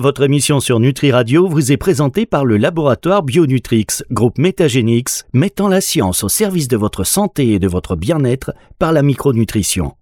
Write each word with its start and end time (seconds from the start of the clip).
Votre 0.00 0.22
émission 0.22 0.60
sur 0.60 0.78
Nutri 0.78 1.10
Radio 1.10 1.48
vous 1.48 1.72
est 1.72 1.76
présentée 1.76 2.24
par 2.24 2.44
le 2.44 2.56
laboratoire 2.56 3.24
Bionutrix, 3.24 3.86
groupe 4.12 4.38
Métagénix, 4.38 5.24
mettant 5.32 5.66
la 5.66 5.80
science 5.80 6.22
au 6.22 6.28
service 6.28 6.68
de 6.68 6.76
votre 6.76 7.02
santé 7.02 7.48
et 7.54 7.58
de 7.58 7.66
votre 7.66 7.96
bien-être 7.96 8.52
par 8.78 8.92
la 8.92 9.02
micronutrition. 9.02 9.96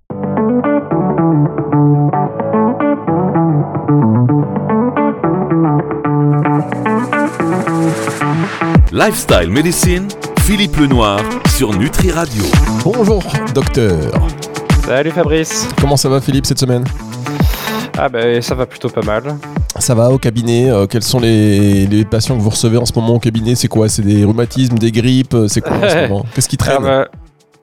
Lifestyle 8.93 9.49
Medicine, 9.49 10.09
Philippe 10.41 10.77
Lenoir 10.77 11.21
sur 11.57 11.73
Nutri 11.73 12.11
Radio. 12.11 12.43
Bonjour, 12.85 13.23
docteur. 13.55 14.13
Salut 14.85 15.11
Fabrice. 15.11 15.67
Comment 15.81 15.97
ça 15.97 16.11
va, 16.11 16.21
Philippe, 16.21 16.45
cette 16.45 16.61
semaine? 16.61 16.85
Ah 17.97 18.11
ben 18.11 18.43
ça 18.43 18.55
va 18.55 18.67
plutôt 18.67 18.91
pas 18.91 19.01
mal. 19.01 19.39
Ça 19.87 19.95
va 19.95 20.11
au 20.11 20.19
cabinet 20.19 20.69
euh, 20.69 20.89
Quels 20.89 21.05
sont 21.05 21.21
les, 21.21 21.87
les 21.87 22.05
patients 22.05 22.37
que 22.37 22.43
vous 22.43 22.51
recevez 22.51 22.77
en 22.77 22.85
ce 22.87 22.93
moment 22.97 23.15
au 23.15 23.19
cabinet 23.21 23.55
C'est 23.55 23.69
quoi 23.69 23.89
C'est 23.89 24.03
des 24.03 24.25
rhumatismes, 24.25 24.77
des 24.79 24.91
grippes 24.91 25.33
euh, 25.35 25.47
C'est 25.47 25.61
quoi 25.61 25.77
en 25.77 25.89
ce 25.89 26.03
moment 26.09 26.27
Qu'est-ce 26.35 26.49
qui 26.49 26.57
traîne 26.57 26.79
Ah, 26.81 26.83
bah, 26.83 27.09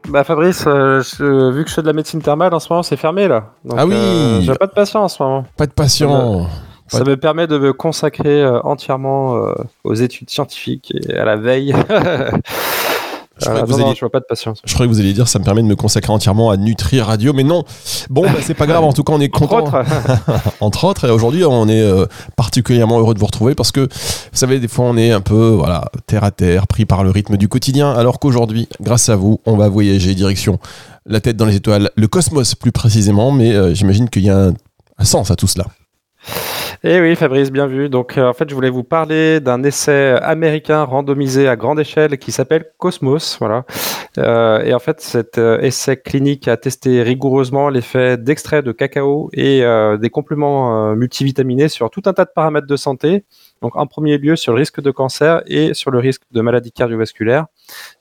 bah, 0.07 0.23
Fabrice, 0.23 0.63
euh, 0.65 1.01
je- 1.01 1.51
vu 1.51 1.65
que 1.65 1.69
je 1.69 1.75
fais 1.75 1.81
de 1.81 1.87
la 1.87 1.91
médecine 1.91 2.21
thermale 2.21 2.53
en 2.53 2.61
ce 2.61 2.71
moment, 2.71 2.81
c'est 2.81 2.95
fermé 2.95 3.27
là. 3.27 3.51
Donc, 3.65 3.77
Ah 3.77 3.85
oui. 3.85 3.93
euh, 3.93 4.39
J'ai 4.39 4.53
pas 4.55 4.67
de 4.67 4.71
patients 4.71 5.03
en 5.03 5.09
ce 5.09 5.21
moment. 5.21 5.43
Pas 5.57 5.65
de 5.67 5.73
patients. 5.73 6.47
Ça 6.87 7.03
me 7.03 7.17
permet 7.17 7.45
de 7.47 7.57
me 7.57 7.73
consacrer 7.73 8.41
euh, 8.41 8.61
entièrement 8.63 9.35
euh, 9.35 9.53
aux 9.83 9.93
études 9.95 10.29
scientifiques 10.29 10.93
et 10.95 11.17
à 11.17 11.25
la 11.25 11.35
veille. 11.35 11.73
Je 13.41 13.49
vous 13.49 13.77
non, 13.79 13.87
alliez- 13.87 13.95
je 13.95 13.99
vois 14.01 14.11
pas 14.11 14.19
de 14.19 14.25
patients. 14.29 14.53
Je 14.63 14.73
croyais 14.73 14.87
que 14.89 14.93
vous 14.93 14.99
alliez 15.01 15.13
dire 15.13 15.27
ça 15.27 15.39
me 15.39 15.43
permet 15.43 15.63
de 15.63 15.67
me 15.67 15.75
consacrer 15.75 16.13
entièrement 16.13 16.51
à 16.51 16.57
Nutri 16.57 17.01
Radio, 17.01 17.33
mais 17.33 17.43
non. 17.43 17.63
Bon, 18.09 18.21
bah, 18.23 18.35
c'est 18.41 18.53
pas 18.53 18.67
grave. 18.67 18.83
En 18.83 18.93
tout 18.93 19.03
cas, 19.03 19.13
on 19.13 19.19
est 19.19 19.33
Entre 19.35 19.47
content. 19.47 19.65
autres, 19.65 19.83
Entre 20.61 20.83
autres, 20.85 21.05
et 21.07 21.11
aujourd'hui, 21.11 21.43
on 21.43 21.67
est 21.67 21.81
euh, 21.81 22.05
particulièrement 22.35 22.99
heureux 22.99 23.13
de 23.15 23.19
vous 23.19 23.25
retrouver 23.25 23.55
parce 23.55 23.71
que, 23.71 23.81
vous 23.81 23.87
savez, 24.37 24.59
des 24.59 24.67
fois, 24.67 24.85
on 24.85 24.97
est 24.97 25.11
un 25.11 25.21
peu, 25.21 25.49
voilà, 25.49 25.85
terre 26.05 26.23
à 26.23 26.31
terre, 26.31 26.67
pris 26.67 26.85
par 26.85 27.03
le 27.03 27.09
rythme 27.09 27.35
du 27.37 27.47
quotidien, 27.47 27.91
alors 27.91 28.19
qu'aujourd'hui, 28.19 28.67
grâce 28.81 29.09
à 29.09 29.15
vous, 29.15 29.39
on 29.45 29.57
va 29.57 29.67
voyager 29.67 30.13
direction 30.13 30.59
la 31.05 31.19
tête 31.19 31.35
dans 31.35 31.45
les 31.45 31.55
étoiles, 31.55 31.89
le 31.95 32.07
cosmos 32.07 32.53
plus 32.55 32.71
précisément, 32.71 33.31
mais 33.31 33.51
euh, 33.53 33.73
j'imagine 33.73 34.09
qu'il 34.09 34.23
y 34.23 34.29
a 34.29 34.37
un, 34.37 34.53
un 34.99 35.05
sens 35.05 35.31
à 35.31 35.35
tout 35.35 35.47
cela. 35.47 35.65
Eh 36.85 36.99
oui, 36.99 37.15
Fabrice, 37.15 37.49
bien 37.49 37.65
vu. 37.65 37.87
Donc, 37.87 38.17
euh, 38.17 38.27
en 38.27 38.33
fait, 38.33 38.49
je 38.49 38.53
voulais 38.53 38.69
vous 38.69 38.83
parler 38.83 39.39
d'un 39.39 39.63
essai 39.63 40.17
américain 40.21 40.83
randomisé 40.83 41.47
à 41.47 41.55
grande 41.55 41.79
échelle 41.79 42.17
qui 42.17 42.33
s'appelle 42.33 42.65
Cosmos. 42.77 43.37
Voilà. 43.39 43.63
Euh, 44.17 44.61
et 44.63 44.73
en 44.73 44.79
fait, 44.79 44.99
cet 44.99 45.37
euh, 45.37 45.61
essai 45.61 45.95
clinique 45.95 46.49
a 46.49 46.57
testé 46.57 47.01
rigoureusement 47.01 47.69
l'effet 47.69 48.17
d'extrait 48.17 48.61
de 48.63 48.73
cacao 48.73 49.29
et 49.31 49.63
euh, 49.63 49.95
des 49.97 50.09
compléments 50.09 50.93
multivitaminés 50.93 51.69
sur 51.69 51.89
tout 51.89 52.01
un 52.05 52.11
tas 52.13 52.25
de 52.25 52.31
paramètres 52.35 52.67
de 52.67 52.75
santé. 52.75 53.23
Donc, 53.63 53.77
en 53.77 53.87
premier 53.87 54.17
lieu, 54.17 54.35
sur 54.35 54.51
le 54.51 54.59
risque 54.59 54.81
de 54.81 54.91
cancer 54.91 55.41
et 55.47 55.73
sur 55.73 55.89
le 55.89 55.97
risque 55.97 56.21
de 56.31 56.41
maladie 56.41 56.73
cardiovasculaire. 56.73 57.45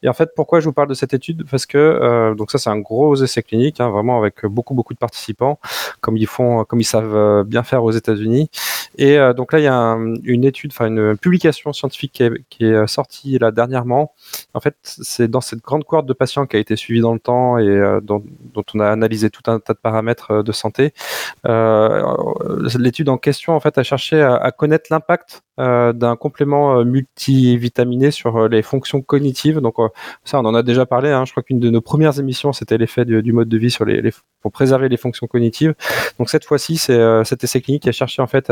Et 0.02 0.08
en 0.08 0.12
fait, 0.12 0.30
pourquoi 0.34 0.58
je 0.58 0.64
vous 0.64 0.72
parle 0.72 0.88
de 0.88 0.94
cette 0.94 1.14
étude? 1.14 1.46
Parce 1.48 1.66
que 1.66 1.78
euh, 1.78 2.34
donc 2.34 2.50
ça, 2.50 2.58
c'est 2.58 2.68
un 2.68 2.80
gros 2.80 3.14
essai 3.14 3.44
clinique, 3.44 3.80
hein, 3.80 3.88
vraiment 3.88 4.18
avec 4.18 4.44
beaucoup 4.44 4.74
beaucoup 4.74 4.92
de 4.92 4.98
participants, 4.98 5.60
comme 6.00 6.16
ils 6.16 6.26
font, 6.26 6.64
comme 6.64 6.80
ils 6.80 6.84
savent 6.84 7.14
euh, 7.14 7.44
bien 7.44 7.62
faire 7.62 7.84
aux 7.84 7.92
États-Unis. 7.92 8.50
Et 8.98 9.18
euh, 9.18 9.32
donc 9.34 9.52
là, 9.52 9.60
il 9.60 9.62
y 9.62 9.68
a 9.68 9.74
un- 9.74 10.16
une 10.24 10.44
étude, 10.44 10.72
enfin 10.72 10.86
une 10.88 11.16
publication 11.16 11.72
scientifique 11.72 12.22
qui 12.50 12.64
est, 12.64 12.86
sortie 12.88 13.38
là 13.38 13.52
dernièrement. 13.52 14.12
En 14.54 14.60
fait, 14.60 14.74
c'est 14.82 15.28
dans 15.28 15.40
cette 15.40 15.60
grande 15.60 15.84
cohorte 15.84 16.06
de 16.06 16.12
patients 16.12 16.46
qui 16.46 16.56
a 16.56 16.58
été 16.58 16.74
suivie 16.74 17.00
dans 17.00 17.12
le 17.14 17.20
temps 17.20 17.56
et 17.58 18.00
dont, 18.02 18.24
on 18.74 18.80
a 18.80 18.88
analysé 18.90 19.30
tout 19.30 19.48
un 19.48 19.60
tas 19.60 19.74
de 19.74 19.78
paramètres 19.78 20.42
de 20.42 20.52
santé. 20.52 20.92
L'étude 21.44 23.08
en 23.08 23.18
question, 23.18 23.54
en 23.54 23.60
fait, 23.60 23.78
a 23.78 23.82
cherché 23.84 24.20
à 24.20 24.50
connaître 24.50 24.86
l'impact 24.90 25.42
euh, 25.60 25.92
d'un 25.92 26.16
complément 26.16 26.78
euh, 26.78 26.84
multivitaminé 26.84 28.10
sur 28.10 28.36
euh, 28.38 28.48
les 28.48 28.62
fonctions 28.62 29.02
cognitives. 29.02 29.58
Donc 29.58 29.76
ça, 30.24 30.40
on 30.40 30.46
en 30.46 30.54
a 30.54 30.62
déjà 30.62 30.86
parlé. 30.86 31.10
hein. 31.10 31.26
Je 31.26 31.32
crois 31.32 31.42
qu'une 31.42 31.60
de 31.60 31.68
nos 31.68 31.82
premières 31.82 32.18
émissions, 32.18 32.54
c'était 32.54 32.78
l'effet 32.78 33.04
du, 33.04 33.32
mode 33.34 33.50
de 33.50 33.58
vie 33.58 33.76
pour 34.40 34.50
préserver 34.50 34.88
les 34.88 34.96
fonctions 34.96 35.26
cognitives. 35.26 35.74
Donc 36.18 36.30
cette 36.30 36.46
fois-ci, 36.46 36.78
c'est 36.78 36.98
cet 37.24 37.44
essai 37.44 37.60
clinique 37.60 37.82
qui 37.82 37.90
a 37.90 37.92
cherché 37.92 38.22
en 38.22 38.26
fait 38.26 38.50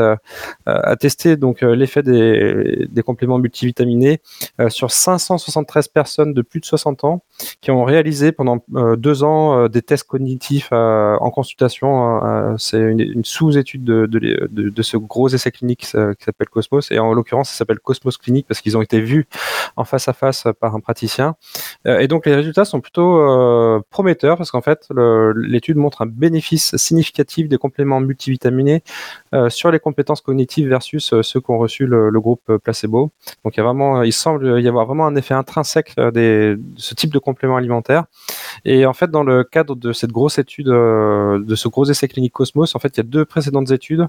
à, 0.65 0.95
tester 0.97 1.37
donc 1.37 1.61
l'effet 1.61 2.03
des, 2.03 3.03
compléments 3.03 3.39
multivitaminés 3.39 4.21
sur 4.69 4.91
573 4.91 5.87
personnes 5.87 6.33
de 6.33 6.41
plus 6.41 6.59
de 6.59 6.65
60 6.65 7.03
ans 7.03 7.23
qui 7.61 7.71
ont 7.71 7.83
réalisé 7.83 8.31
pendant 8.31 8.63
euh, 8.75 8.95
deux 8.95 9.23
ans 9.23 9.55
euh, 9.55 9.67
des 9.67 9.81
tests 9.81 10.07
cognitifs 10.07 10.69
euh, 10.71 11.15
en 11.19 11.29
consultation. 11.29 12.21
c'est 12.57 12.79
une, 12.79 13.23
sous-étude 13.23 13.83
de, 13.83 14.05
de, 14.05 14.81
ce 14.81 14.97
gros 14.97 15.29
essai 15.29 15.51
clinique 15.51 15.79
qui 15.81 15.85
s'appelle 15.87 16.49
Cosmos 16.49 16.91
et 16.91 16.99
en 16.99 17.13
l'occurrence, 17.13 17.49
ça 17.49 17.57
s'appelle 17.57 17.79
Cosmos 17.79 18.17
Clinique 18.17 18.45
parce 18.47 18.61
qu'ils 18.61 18.77
ont 18.77 18.81
été 18.81 18.99
vus 18.99 19.27
en 19.75 19.83
face 19.83 20.07
à 20.07 20.13
face 20.13 20.45
par 20.59 20.75
un 20.75 20.79
praticien. 20.79 21.35
Et 21.85 22.07
donc 22.07 22.25
les 22.25 22.35
résultats 22.35 22.65
sont 22.65 22.81
plutôt 22.81 23.19
prometteurs 23.89 24.37
parce 24.37 24.51
qu'en 24.51 24.61
fait 24.61 24.87
l'étude 25.35 25.77
montre 25.77 26.01
un 26.01 26.05
bénéfice 26.05 26.75
significatif 26.75 27.47
des 27.47 27.57
compléments 27.57 27.99
multivitaminés 27.99 28.83
sur 29.49 29.71
les 29.71 29.79
compétences 29.79 30.21
cognitives 30.21 30.67
versus 30.67 31.13
ceux 31.21 31.39
qu'ont 31.39 31.57
reçu 31.57 31.85
le, 31.85 32.11
groupe 32.21 32.57
placebo. 32.63 33.11
Donc 33.43 33.55
il 33.55 33.57
y 33.57 33.61
a 33.61 33.63
vraiment, 33.63 34.03
il 34.03 34.13
semble 34.13 34.61
y 34.61 34.67
avoir 34.67 34.85
vraiment 34.85 35.07
un 35.07 35.15
effet 35.15 35.33
intrinsèque 35.33 35.95
de 35.97 36.59
ce 36.77 36.93
type 36.93 37.11
de 37.11 37.19
complément 37.31 37.57
alimentaire. 37.57 38.03
Et 38.65 38.85
en 38.85 38.93
fait, 38.93 39.09
dans 39.09 39.23
le 39.23 39.43
cadre 39.43 39.75
de 39.75 39.91
cette 39.93 40.11
grosse 40.11 40.37
étude, 40.37 40.67
euh, 40.69 41.39
de 41.51 41.55
ce 41.55 41.67
gros 41.67 41.85
essai 41.85 42.07
clinique 42.07 42.33
Cosmos, 42.33 42.75
en 42.75 42.79
fait, 42.79 42.91
il 42.95 42.97
y 42.97 43.05
a 43.07 43.09
deux 43.17 43.25
précédentes 43.25 43.71
études 43.71 44.05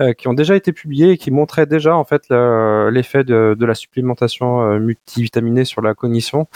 euh, 0.00 0.12
qui 0.12 0.28
ont 0.28 0.34
déjà 0.34 0.54
été 0.56 0.72
publiées 0.72 1.10
et 1.12 1.18
qui 1.18 1.30
montraient 1.30 1.66
déjà 1.66 1.94
en 1.96 2.04
fait 2.04 2.22
le- 2.30 2.90
l'effet 2.90 3.24
de, 3.24 3.56
la 3.70 3.74
supplémentation 3.74 4.48
euh, 4.62 4.78
multivitaminée 4.78 5.64
sur 5.64 5.82
la 5.82 5.94
cognition. 5.94 6.46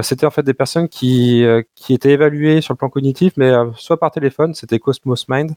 C'était 0.00 0.26
en 0.26 0.30
fait 0.30 0.42
des 0.42 0.54
personnes 0.54 0.88
qui, 0.88 1.44
qui 1.74 1.92
étaient 1.92 2.12
évaluées 2.12 2.60
sur 2.62 2.72
le 2.74 2.78
plan 2.78 2.88
cognitif, 2.88 3.32
mais 3.36 3.52
soit 3.76 3.98
par 3.98 4.10
téléphone, 4.10 4.54
c'était 4.54 4.78
Cosmos 4.78 5.26
Mind, 5.28 5.50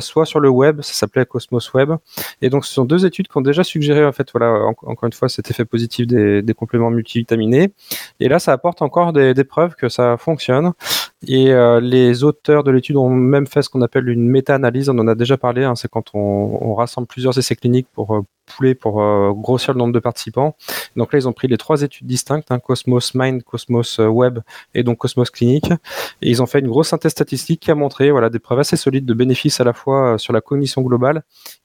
soit 0.00 0.26
sur 0.26 0.38
le 0.40 0.48
web, 0.48 0.80
ça 0.82 0.92
s'appelait 0.94 1.26
Cosmos 1.26 1.72
Web. 1.74 1.90
Et 2.42 2.50
donc, 2.50 2.64
ce 2.66 2.72
sont 2.72 2.84
deux 2.84 3.04
études 3.06 3.26
qui 3.28 3.36
ont 3.36 3.40
déjà 3.40 3.64
suggéré, 3.64 4.04
en 4.04 4.12
fait, 4.12 4.28
voilà, 4.32 4.52
en- 4.52 4.74
encore 4.90 5.06
une 5.06 5.12
fois, 5.12 5.28
cet 5.28 5.50
effet 5.50 5.64
positif 5.64 6.06
des, 6.06 6.42
des 6.42 6.54
compléments 6.54 6.90
multivitaminés. 6.90 7.72
Et 8.20 8.28
là, 8.28 8.38
ça 8.38 8.52
apporte 8.52 8.80
encore 8.82 9.12
des, 9.12 9.33
des 9.34 9.44
preuves 9.44 9.74
que 9.74 9.88
ça 9.88 10.16
fonctionne. 10.16 10.72
Et 11.26 11.52
euh, 11.52 11.80
les 11.80 12.24
auteurs 12.24 12.64
de 12.64 12.70
l'étude 12.70 12.96
ont 12.96 13.08
même 13.08 13.46
fait 13.46 13.62
ce 13.62 13.68
qu'on 13.68 13.82
appelle 13.82 14.08
une 14.08 14.28
méta-analyse. 14.28 14.88
On 14.88 14.98
en 14.98 15.08
a 15.08 15.14
déjà 15.14 15.36
parlé. 15.36 15.64
hein, 15.64 15.74
c'est 15.74 15.90
quand 15.90 16.10
on, 16.14 16.74
rassemble 16.74 17.06
plusieurs 17.06 17.38
essais 17.38 17.56
cliniques 17.56 17.86
pour 17.92 18.14
euh, 18.14 18.22
pouler, 18.46 18.74
pour 18.74 19.02
euh, 19.02 19.32
grossir 19.32 19.74
le 19.74 19.78
nombre 19.78 19.92
de 19.92 19.98
participants. 19.98 20.56
Donc 20.96 21.12
là, 21.12 21.18
ils 21.18 21.28
ont 21.28 21.32
pris 21.32 21.48
les 21.48 21.56
trois 21.56 21.82
études 21.82 22.06
distinctes, 22.06 22.50
hein, 22.50 22.58
Cosmos 22.58 23.14
Mind, 23.14 23.42
Cosmos 23.42 24.00
euh, 24.00 24.06
Web 24.06 24.40
et 24.74 24.82
donc 24.82 24.98
Cosmos 24.98 25.30
Clinique. 25.30 25.70
Et 26.22 26.30
ils 26.30 26.42
ont 26.42 26.46
fait 26.46 26.60
une 26.60 26.68
grosse 26.68 26.88
synthèse 26.88 27.12
statistique 27.12 27.60
qui 27.60 27.70
a 27.70 27.74
montré 27.74 28.10
voilà, 28.10 28.30
des 28.30 28.38
preuves 28.38 28.60
assez 28.60 28.76
solides 28.76 29.06
de 29.06 29.14
bénéfices 29.14 29.60
à 29.60 29.64
la 29.64 29.72
fois 29.72 30.18
sur 30.18 30.32
la 30.32 30.40
cognition 30.40 30.82
globale 30.82 31.22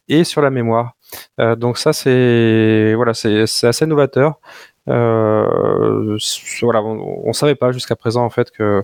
et 0.07 0.23
sur 0.23 0.41
la 0.41 0.49
mémoire. 0.49 0.95
Euh, 1.39 1.55
donc 1.55 1.77
ça, 1.77 1.93
c'est 1.93 2.93
voilà, 2.95 3.13
c'est 3.13 3.67
assez 3.67 3.85
novateur. 3.85 4.39
Euh, 4.87 6.17
voilà, 6.63 6.81
on, 6.81 7.21
on 7.25 7.33
savait 7.33 7.53
pas 7.55 7.71
jusqu'à 7.71 7.95
présent 7.95 8.25
en 8.25 8.29
fait 8.31 8.49
que 8.49 8.83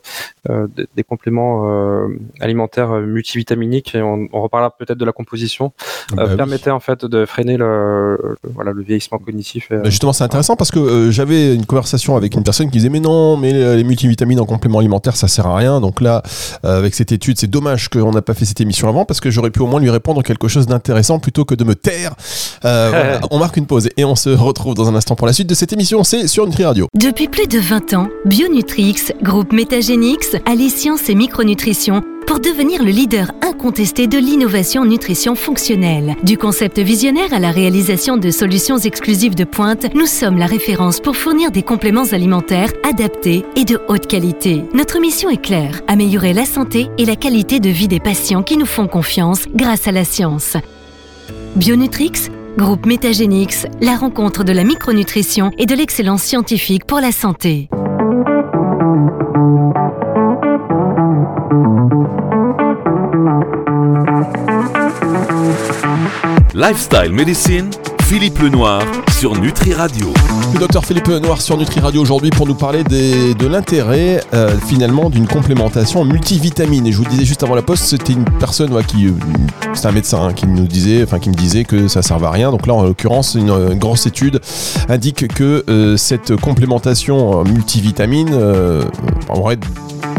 euh, 0.50 0.68
des, 0.76 0.86
des 0.96 1.04
compléments 1.04 1.64
euh, 1.66 2.08
alimentaires 2.42 2.90
multivitaminiques, 2.92 3.96
et 3.96 4.02
on, 4.04 4.28
on 4.32 4.42
reparlera 4.42 4.76
peut-être 4.78 4.98
de 5.00 5.06
la 5.06 5.12
composition, 5.12 5.74
Bah 6.14 6.26
oui. 6.30 6.36
permettaient 6.36 6.70
en 6.72 6.80
fait 6.80 7.06
de 7.06 7.26
freiner 7.26 7.58
le, 7.58 8.18
le- 8.22 8.38
voilà, 8.54 8.72
le 8.72 8.84
vieillissement 8.84 9.18
cognitif. 9.18 9.72
et, 9.72 9.78
Bah, 9.78 9.90
justement, 9.90 10.14
c'est 10.14 10.24
intéressant 10.24 10.56
parce 10.56 10.70
que 10.70 11.10
j'avais 11.12 11.56
une 11.56 11.66
conversation 11.66 12.16
avec 12.16 12.36
une 12.36 12.44
personne 12.44 12.68
qui 12.68 12.78
disait 12.78 12.90
mais 12.90 13.00
non, 13.00 13.36
mais 13.38 13.52
les 13.76 13.84
multivitamines 13.84 14.40
en 14.40 14.46
complément 14.46 14.80
alimentaire 14.80 15.16
ça 15.16 15.28
sert 15.28 15.48
à 15.48 15.56
rien. 15.56 15.82
Donc 15.82 16.02
là, 16.02 16.22
avec 16.64 16.94
cette 16.94 17.12
étude, 17.14 17.40
c'est 17.40 17.50
dommage 17.50 17.90
qu'on 17.90 18.12
n'a 18.12 18.22
pas 18.22 18.34
fait 18.36 18.46
cette 18.46 18.62
émission 18.62 18.88
avant 18.90 19.06
parce 19.06 19.20
que 19.22 19.32
j'aurais 19.32 19.50
pu 19.52 19.62
au 19.62 19.68
moins 19.68 19.80
lui 19.80 19.90
répondre 19.90 20.22
quelque 20.24 20.48
chose 20.48 20.68
d'intéressant 20.68 21.20
plutôt 21.20 21.46
que 21.46 21.56
de 21.56 21.64
me 21.64 21.74
taire. 21.76 22.15
Euh, 22.66 22.90
voilà, 22.92 23.20
on 23.32 23.38
marque 23.38 23.58
une 23.58 23.68
pause 23.68 23.90
et 23.98 24.06
on 24.06 24.16
se 24.16 24.30
retrouve 24.30 24.74
dans 24.74 24.88
un 24.90 24.96
instant 24.96 25.16
pour 25.16 25.28
la 25.28 25.34
suite 25.34 25.48
de 25.48 25.56
cette 25.56 25.74
émission. 25.74 26.04
C'est 26.04 26.28
sur 26.28 26.46
Nutri 26.46 26.66
Radio. 26.66 26.88
Depuis 26.94 27.28
plus 27.28 27.48
de 27.48 27.60
20 27.60 27.94
ans, 27.94 28.08
Bionutrix, 28.26 29.12
groupe 29.22 29.52
Métagénix, 29.52 30.36
allie 30.46 30.70
science 30.70 31.10
et 31.10 31.16
micronutrition 31.16 32.04
pour 32.26 32.40
devenir 32.40 32.84
le 32.84 32.92
leader 32.92 33.32
incontesté 33.42 34.08
de 34.08 34.18
l'innovation 34.18 34.82
en 34.82 34.86
nutrition 34.86 35.36
fonctionnelle. 35.36 36.16
Du 36.24 36.38
concept 36.38 36.80
visionnaire 36.80 37.34
à 37.34 37.40
la 37.40 37.52
réalisation 37.52 38.18
de 38.18 38.32
solutions 38.32 38.78
exclusives 38.78 39.36
de 39.36 39.44
pointe, 39.44 39.94
nous 39.94 40.08
sommes 40.08 40.38
la 40.38 40.46
référence 40.46 41.00
pour 41.00 41.16
fournir 41.16 41.52
des 41.52 41.64
compléments 41.64 42.12
alimentaires 42.12 42.72
adaptés 42.88 43.46
et 43.56 43.66
de 43.66 43.80
haute 43.88 44.08
qualité. 44.08 44.64
Notre 44.74 45.00
mission 45.00 45.30
est 45.30 45.42
claire, 45.42 45.82
améliorer 45.88 46.34
la 46.34 46.46
santé 46.46 46.90
et 46.98 47.06
la 47.06 47.16
qualité 47.16 47.60
de 47.60 47.70
vie 47.70 47.88
des 47.88 48.00
patients 48.00 48.44
qui 48.44 48.58
nous 48.58 48.66
font 48.66 48.88
confiance 48.88 49.46
grâce 49.54 49.88
à 49.88 49.92
la 49.92 50.04
science. 50.04 50.58
Bionutrix, 51.56 52.30
groupe 52.58 52.86
Métagénix, 52.86 53.66
la 53.80 53.96
rencontre 53.96 54.44
de 54.44 54.52
la 54.52 54.66
micronutrition 54.66 55.52
et 55.58 55.66
de 55.66 55.74
l'excellence 55.74 56.22
scientifique 56.22 56.84
pour 56.86 57.00
la 57.00 57.14
santé. 57.14 57.70
Lifestyle 66.54 67.14
Medicine, 67.14 67.70
Philippe 68.08 68.38
Lenoir 68.38 68.84
sur 69.18 69.36
Nutri 69.36 69.74
Radio. 69.74 70.14
Le 70.54 70.60
docteur 70.60 70.86
Philippe 70.86 71.08
Lenoir 71.08 71.42
sur 71.42 71.58
Nutri 71.58 71.80
Radio 71.80 72.04
aujourd'hui 72.04 72.30
pour 72.30 72.46
nous 72.46 72.54
parler 72.54 72.84
de 72.84 73.48
l'intérêt 73.48 74.22
euh, 74.36 74.56
finalement 74.68 75.10
d'une 75.10 75.26
complémentation 75.28 76.02
en 76.02 76.06
multivitamines. 76.06 76.86
Et 76.86 76.92
je 76.92 76.98
vous 77.00 77.06
disais 77.06 77.26
juste 77.26 77.42
avant 77.42 77.56
la 77.56 77.64
poste, 77.64 77.86
c'était 77.86 78.14
une 78.14 78.24
personne 78.24 78.72
qui, 78.84 79.08
euh, 79.08 79.12
c'est 79.74 79.88
un 79.88 79.92
médecin 79.92 80.28
hein, 80.28 80.34
qui 80.34 80.46
nous 80.46 80.68
disait, 80.68 81.02
enfin 81.02 81.18
qui 81.18 81.30
me 81.30 81.36
disait 81.36 81.64
que 81.64 81.88
ça 81.88 82.04
servait 82.04 82.28
à 82.28 82.32
rien. 82.32 82.52
Donc 82.52 82.68
là, 82.68 82.76
en 82.76 82.84
l'occurrence, 82.84 83.34
une, 83.34 83.74
grosse 83.80 84.06
étude 84.06 84.40
indique 84.88 85.28
que 85.34 85.64
euh, 85.68 85.98
cette 85.98 86.36
complémentation 86.36 87.44
multivitamine 87.44 88.40
aurait 89.30 89.58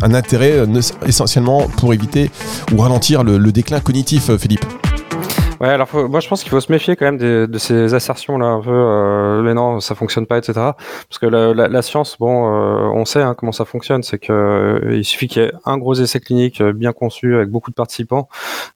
un 0.03 0.13
intérêt 0.13 0.65
essentiellement 1.07 1.69
pour 1.77 1.95
éviter 1.95 2.33
ou 2.73 2.79
ralentir 2.79 3.23
le 3.23 3.53
déclin 3.53 3.79
cognitif, 3.79 4.37
Philippe. 4.39 4.67
Ouais, 5.61 5.69
alors 5.69 5.89
moi 6.09 6.21
je 6.21 6.29
pense 6.29 6.43
qu'il 6.43 6.51
faut 6.51 6.61
se 6.61 6.71
méfier 6.71 6.97
quand 6.97 7.07
même 7.07 7.17
de, 7.17 7.47
de 7.51 7.59
ces 7.59 7.95
assertions 7.95 8.37
là 8.37 8.47
un 8.47 8.61
peu, 8.61 8.71
euh, 8.71 9.41
mais 9.43 9.55
non, 9.55 9.81
ça 9.81 9.95
fonctionne 9.95 10.27
pas, 10.27 10.37
etc. 10.37 10.53
Parce 11.09 11.19
que 11.19 11.25
la, 11.27 11.55
la, 11.55 11.69
la 11.69 11.83
science, 11.83 12.17
bon, 12.19 12.47
euh, 12.47 12.91
on 12.93 13.07
sait 13.07 13.23
hein, 13.23 13.35
comment 13.35 13.53
ça 13.53 13.65
fonctionne, 13.65 14.03
c'est 14.03 14.19
que 14.19 14.33
euh, 14.33 14.97
il 14.97 15.05
suffit 15.05 15.29
qu'il 15.29 15.43
y 15.43 15.47
ait 15.47 15.53
un 15.65 15.79
gros 15.79 15.95
essai 15.95 16.21
clinique 16.21 16.61
euh, 16.61 16.73
bien 16.75 16.93
conçu 16.93 17.37
avec 17.37 17.49
beaucoup 17.49 17.71
de 17.71 17.75
participants, 17.75 18.29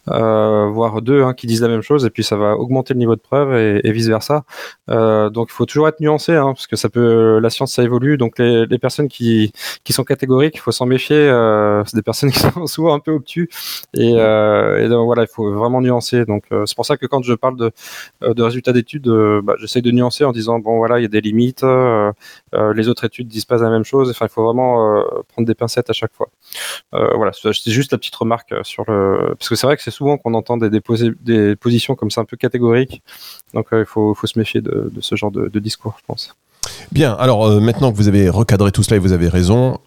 voire 0.06 1.02
deux 1.02 1.22
hein, 1.22 1.34
qui 1.34 1.46
disent 1.46 1.60
la 1.62 1.68
même 1.68 1.82
chose, 1.82 2.06
et 2.06 2.10
puis 2.10 2.24
ça 2.24 2.36
va 2.36 2.56
augmenter 2.56 2.94
le 2.94 2.98
niveau 2.98 3.14
de 3.14 3.20
preuve 3.20 3.54
et, 3.56 3.80
et 3.86 3.92
vice 3.92 4.08
versa. 4.08 4.44
donc 4.88 5.48
il 5.50 5.52
faut 5.52 5.66
toujours 5.66 5.88
être 5.88 6.00
nuancé, 6.00 6.34
hein, 6.34 6.52
parce 6.54 6.66
que 6.66 6.76
ça 6.76 6.88
peut, 6.88 7.38
la 7.40 7.50
science 7.50 7.74
ça 7.74 7.82
évolue, 7.82 8.16
donc 8.16 8.38
les, 8.38 8.64
les 8.66 8.78
personnes 8.78 9.08
qui 9.08 9.52
qui 9.84 9.92
sont 9.92 10.04
catégoriques, 10.04 10.54
il 10.56 10.60
faut 10.60 10.72
s'en 10.72 10.86
méfier. 10.86 11.28
c'est 11.86 11.96
des 11.96 12.02
personnes 12.02 12.30
qui 12.32 12.38
sont 12.38 12.66
souvent 12.66 12.94
un 12.94 13.00
peu 13.00 13.12
obtus, 13.12 13.48
et, 13.94 14.12
et 14.12 14.88
donc 14.88 15.04
voilà, 15.06 15.22
il 15.22 15.28
faut 15.32 15.52
vraiment 15.52 15.80
nuancer. 15.82 16.24
Donc 16.24 16.44
c'est 16.70 16.76
pour 16.76 16.86
ça 16.86 16.96
que 16.96 17.06
quand 17.06 17.22
je 17.22 17.34
parle 17.34 17.56
de, 17.56 17.72
euh, 18.22 18.32
résultats 18.38 18.72
d'études, 18.72 19.08
euh, 19.08 19.42
bah, 19.42 19.54
j'essaie 19.58 19.82
de 19.82 19.90
nuancer 19.90 20.24
en 20.24 20.32
disant 20.32 20.58
bon 20.58 20.78
voilà, 20.78 20.98
il 20.98 21.02
y 21.02 21.04
a 21.04 21.08
des 21.08 21.20
limites, 21.20 21.64
euh, 21.64 22.12
les 22.74 22.88
autres 22.88 23.04
études 23.04 23.28
disent 23.28 23.44
pas 23.44 23.58
la 23.58 23.70
même 23.70 23.84
chose. 23.84 24.10
Enfin, 24.10 24.26
il 24.26 24.30
faut 24.30 24.44
vraiment 24.44 25.02
prendre 25.28 25.46
des 25.46 25.54
pincettes 25.54 25.90
à 25.90 25.92
chaque 25.92 26.12
fois. 26.14 26.28
voilà, 26.92 27.32
c'est 27.32 27.70
juste 27.70 27.92
la 27.92 27.98
petite 27.98 28.14
remarque 28.14 28.54
sur 28.64 28.84
le, 28.88 29.34
parce 29.38 29.48
que 29.48 29.54
c'est 29.56 29.66
vrai 29.66 29.76
que 29.76 29.82
c'est 29.82 29.90
souvent 29.90 30.16
qu'on 30.18 30.34
entend 30.34 30.56
des, 30.56 31.56
positions 31.56 31.94
comme 31.94 32.10
ça 32.10 32.20
un 32.20 32.24
peu 32.24 32.36
catégoriques. 32.36 33.02
Donc 33.54 33.68
il 33.72 33.84
faut, 33.84 34.14
se 34.24 34.38
méfier 34.38 34.60
de, 34.60 34.90
ce 35.00 35.14
genre 35.16 35.30
de, 35.30 35.58
discours, 35.58 35.96
je 35.98 36.04
pense. 36.06 36.36
Bien, 36.92 37.14
alors 37.14 37.48
maintenant 37.60 37.92
que 37.92 37.96
vous 37.96 38.08
avez 38.08 38.28
recadré 38.28 38.72
tout 38.72 38.82
cela 38.82 38.96
et 38.96 38.98
vous 38.98 39.12
avez 39.12 39.28
raison, 39.28 39.78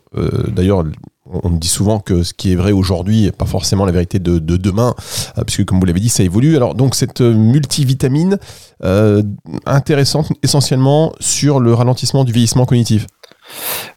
d'ailleurs 0.47 0.83
on 1.25 1.49
dit 1.49 1.67
souvent 1.67 1.99
que 1.99 2.23
ce 2.23 2.33
qui 2.33 2.51
est 2.51 2.55
vrai 2.55 2.71
aujourd'hui 2.71 3.23
n'est 3.23 3.31
pas 3.31 3.45
forcément 3.45 3.85
la 3.85 3.91
vérité 3.91 4.19
de, 4.19 4.39
demain, 4.39 4.93
euh, 5.37 5.43
puisque 5.43 5.65
comme 5.65 5.79
vous 5.79 5.85
l'avez 5.85 5.99
dit, 5.99 6.09
ça 6.09 6.23
évolue. 6.23 6.55
Alors 6.55 6.75
donc 6.75 6.95
cette 6.95 7.21
euh, 7.21 7.33
multivitamine 7.33 8.37
euh, 8.83 9.23
intéressante 9.65 10.31
essentiellement 10.43 11.13
sur 11.19 11.59
le 11.59 11.73
ralentissement 11.73 12.23
du 12.23 12.31
vieillissement 12.31 12.65
cognitif. 12.65 13.07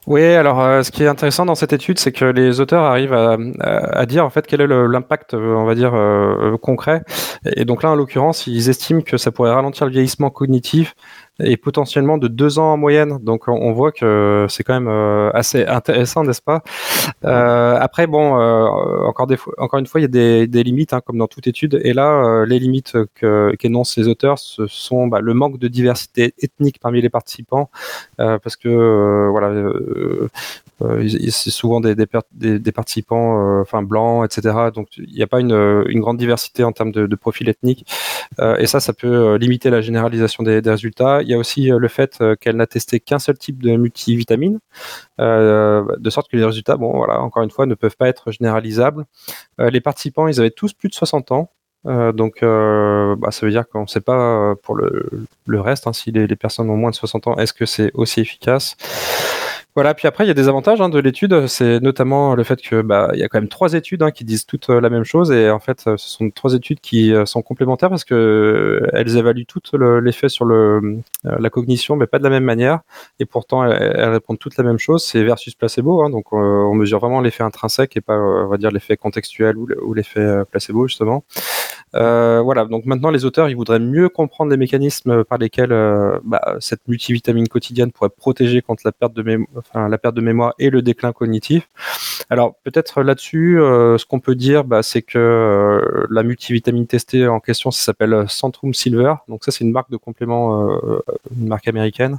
Oui, 0.06 0.22
alors 0.22 0.84
ce 0.84 0.90
qui 0.90 1.04
est 1.04 1.08
intéressant 1.08 1.46
dans 1.46 1.54
cette 1.54 1.72
étude, 1.72 1.98
c'est 1.98 2.12
que 2.12 2.24
les 2.24 2.60
auteurs 2.60 2.82
arrivent 2.82 3.14
à, 3.14 4.06
dire 4.06 4.24
en 4.24 4.28
fait 4.28 4.46
quel 4.46 4.60
est 4.60 4.66
l'impact, 4.66 5.34
on 5.34 5.64
va 5.64 5.74
dire, 5.74 5.94
concret. 6.60 7.02
Et 7.54 7.64
donc 7.64 7.82
là, 7.82 7.90
en 7.90 7.94
l'occurrence, 7.94 8.46
ils 8.48 8.68
estiment 8.68 9.00
que 9.00 9.16
ça 9.16 9.30
pourrait 9.30 9.52
ralentir 9.52 9.86
le 9.86 9.92
vieillissement 9.92 10.30
cognitif 10.30 10.94
et 11.40 11.56
potentiellement 11.56 12.18
de 12.18 12.28
deux 12.28 12.58
ans 12.58 12.72
en 12.72 12.76
moyenne. 12.76 13.18
Donc 13.20 13.48
on 13.48 13.72
voit 13.72 13.92
que 13.92 14.46
c'est 14.48 14.62
quand 14.62 14.74
même 14.74 14.88
euh, 14.88 15.30
assez 15.34 15.66
intéressant, 15.66 16.24
n'est-ce 16.24 16.42
pas? 16.42 16.62
Euh, 17.24 17.76
Après, 17.78 18.06
bon, 18.06 18.40
euh, 18.40 18.66
encore, 19.06 19.26
des 19.26 19.36
encore 19.58 19.78
une 19.78 19.86
fois, 19.86 20.00
il 20.00 20.04
y 20.04 20.06
a 20.06 20.46
des, 20.46 20.62
limites, 20.62 20.92
hein, 20.92 21.00
comme 21.04 21.18
dans 21.18 21.26
toute 21.26 21.46
étude. 21.46 21.80
Et 21.84 21.92
là, 21.92 22.44
les 22.46 22.58
limites 22.58 22.96
qu'énoncent 23.58 24.00
les 24.00 24.08
auteurs, 24.08 24.38
ce 24.38 24.66
sont 24.66 25.06
bah, 25.06 25.20
le 25.20 25.34
manque 25.34 25.58
de 25.58 25.68
diversité 25.68 26.34
ethnique 26.40 26.78
parmi 26.80 27.00
les 27.00 27.10
participants, 27.10 27.70
parce 28.16 28.56
que 28.56 29.28
voilà, 29.30 29.70
c'est 31.08 31.50
souvent 31.50 31.80
des, 31.80 32.72
participants 32.72 33.60
enfin 33.60 33.82
blancs, 33.82 34.24
etc. 34.24 34.56
Donc 34.74 34.88
il 34.96 35.14
n'y 35.14 35.22
a 35.22 35.26
pas 35.26 35.40
une, 35.40 36.00
grande 36.00 36.18
diversité 36.18 36.64
en 36.64 36.72
termes 36.72 36.92
de, 36.92 37.06
de 37.06 37.16
profil 37.16 37.48
ethnique. 37.48 37.86
Et 38.58 38.66
ça, 38.66 38.80
ça 38.80 38.92
peut 38.92 39.36
limiter 39.36 39.70
la 39.70 39.80
généralisation 39.80 40.42
des 40.42 40.60
résultats. 40.64 41.22
Il 41.26 41.30
y 41.30 41.34
a 41.34 41.38
aussi 41.38 41.68
le 41.68 41.88
fait 41.88 42.22
qu'elle 42.40 42.56
n'a 42.56 42.66
testé 42.66 43.00
qu'un 43.00 43.18
seul 43.18 43.36
type 43.36 43.62
de 43.62 43.76
multivitamine, 43.76 44.60
de 45.18 46.10
sorte 46.10 46.30
que 46.30 46.36
les 46.36 46.44
résultats, 46.44 46.76
bon 46.76 46.96
voilà, 46.96 47.20
encore 47.20 47.42
une 47.42 47.50
fois, 47.50 47.66
ne 47.66 47.74
peuvent 47.74 47.96
pas 47.96 48.08
être 48.08 48.30
généralisables. 48.30 49.04
les 49.58 49.80
participants, 49.80 50.28
ils 50.28 50.40
avaient 50.40 50.50
tous 50.50 50.72
plus 50.72 50.88
de 50.88 50.94
60 50.94 51.32
ans. 51.32 51.50
Euh, 51.86 52.12
donc, 52.12 52.42
euh, 52.42 53.14
bah, 53.16 53.30
ça 53.30 53.46
veut 53.46 53.52
dire 53.52 53.68
qu'on 53.68 53.82
ne 53.82 53.86
sait 53.86 54.00
pas 54.00 54.54
pour 54.62 54.76
le, 54.76 55.60
reste, 55.60 55.86
hein, 55.86 55.92
si 55.92 56.10
les, 56.10 56.26
personnes 56.36 56.68
ont 56.70 56.76
moins 56.76 56.90
de 56.90 56.96
60 56.96 57.28
ans, 57.28 57.36
est-ce 57.36 57.52
que 57.52 57.66
c'est 57.66 57.90
aussi 57.94 58.20
efficace? 58.20 58.76
Voilà, 59.76 59.92
puis 59.92 60.08
après, 60.08 60.24
il 60.24 60.28
y 60.28 60.30
a 60.30 60.34
des 60.34 60.48
avantages 60.48 60.80
hein, 60.80 60.88
de 60.88 60.98
l'étude. 60.98 61.48
C'est 61.48 61.80
notamment 61.80 62.34
le 62.34 62.44
fait 62.44 62.62
que 62.62 62.80
bah, 62.80 63.10
y 63.12 63.22
a 63.22 63.28
quand 63.28 63.38
même 63.38 63.50
trois 63.50 63.74
études 63.74 64.02
hein, 64.02 64.10
qui 64.10 64.24
disent 64.24 64.46
toutes 64.46 64.70
euh, 64.70 64.80
la 64.80 64.88
même 64.88 65.04
chose. 65.04 65.30
Et 65.30 65.50
en 65.50 65.60
fait, 65.60 65.82
ce 65.82 65.96
sont 65.98 66.30
trois 66.30 66.54
études 66.54 66.80
qui 66.80 67.12
euh, 67.12 67.26
sont 67.26 67.42
complémentaires 67.42 67.90
parce 67.90 68.04
que 68.04 68.14
euh, 68.14 68.88
elles 68.94 69.18
évaluent 69.18 69.44
toutes 69.44 69.74
l'effet 69.74 70.30
sur 70.30 70.46
le, 70.46 71.02
la 71.24 71.50
cognition, 71.50 71.94
mais 71.94 72.06
pas 72.06 72.18
de 72.18 72.24
la 72.24 72.30
même 72.30 72.44
manière. 72.44 72.80
Et 73.20 73.26
pourtant, 73.26 73.64
elles, 73.64 74.08
répondent 74.08 74.38
toutes 74.38 74.56
la 74.56 74.64
même 74.64 74.78
chose. 74.78 75.04
C'est 75.04 75.22
versus 75.22 75.54
placebo. 75.54 76.02
Hein, 76.02 76.08
donc, 76.08 76.32
on 76.32 76.72
mesure 76.72 76.98
vraiment 76.98 77.20
l'effet 77.20 77.42
intrinsèque 77.42 77.98
et 77.98 78.00
pas, 78.00 78.16
on 78.16 78.48
va 78.48 78.56
dire, 78.56 78.70
l'effet 78.70 78.96
contextuel 78.96 79.58
ou 79.58 79.92
l'effet 79.92 80.42
placebo, 80.50 80.88
justement. 80.88 81.22
Euh, 81.94 82.40
voilà, 82.42 82.64
donc 82.64 82.84
maintenant 82.84 83.10
les 83.10 83.24
auteurs 83.24 83.48
ils 83.48 83.56
voudraient 83.56 83.78
mieux 83.78 84.08
comprendre 84.08 84.50
les 84.50 84.56
mécanismes 84.56 85.24
par 85.24 85.38
lesquels 85.38 85.72
euh, 85.72 86.18
bah, 86.24 86.56
cette 86.58 86.86
multivitamine 86.88 87.46
quotidienne 87.46 87.92
pourrait 87.92 88.10
protéger 88.10 88.60
contre 88.60 88.82
la 88.84 88.92
perte 88.92 89.14
de, 89.14 89.46
la 89.74 89.98
perte 89.98 90.14
de 90.14 90.20
mémoire 90.20 90.52
et 90.58 90.68
le 90.68 90.82
déclin 90.82 91.12
cognitif. 91.12 91.68
Alors 92.28 92.56
peut-être 92.64 93.02
là-dessus, 93.02 93.60
euh, 93.60 93.98
ce 93.98 94.04
qu'on 94.04 94.18
peut 94.18 94.34
dire, 94.34 94.64
bah, 94.64 94.82
c'est 94.82 95.02
que 95.02 96.06
la 96.10 96.22
multivitamine 96.24 96.86
testée 96.86 97.26
en 97.28 97.40
question, 97.40 97.70
s'appelle 97.70 98.24
Centrum 98.28 98.74
Silver. 98.74 99.14
Donc 99.28 99.44
ça 99.44 99.52
c'est 99.52 99.64
une 99.64 99.72
marque 99.72 99.90
de 99.90 99.96
complément, 99.96 100.78
une 101.38 101.48
marque 101.48 101.68
américaine. 101.68 102.18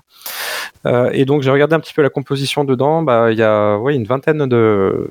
et 0.86 1.25
donc 1.25 1.42
j'ai 1.42 1.52
regardé 1.52 1.75
un 1.75 1.80
petit 1.80 1.94
peu 1.94 2.02
la 2.02 2.10
composition 2.10 2.63
dedans. 2.63 3.04
Bah, 3.04 3.31
il 3.31 3.38
y 3.38 3.44
a 3.44 3.78
ouais, 3.78 3.96
une 3.96 4.06
vingtaine 4.06 4.48
de 4.48 5.10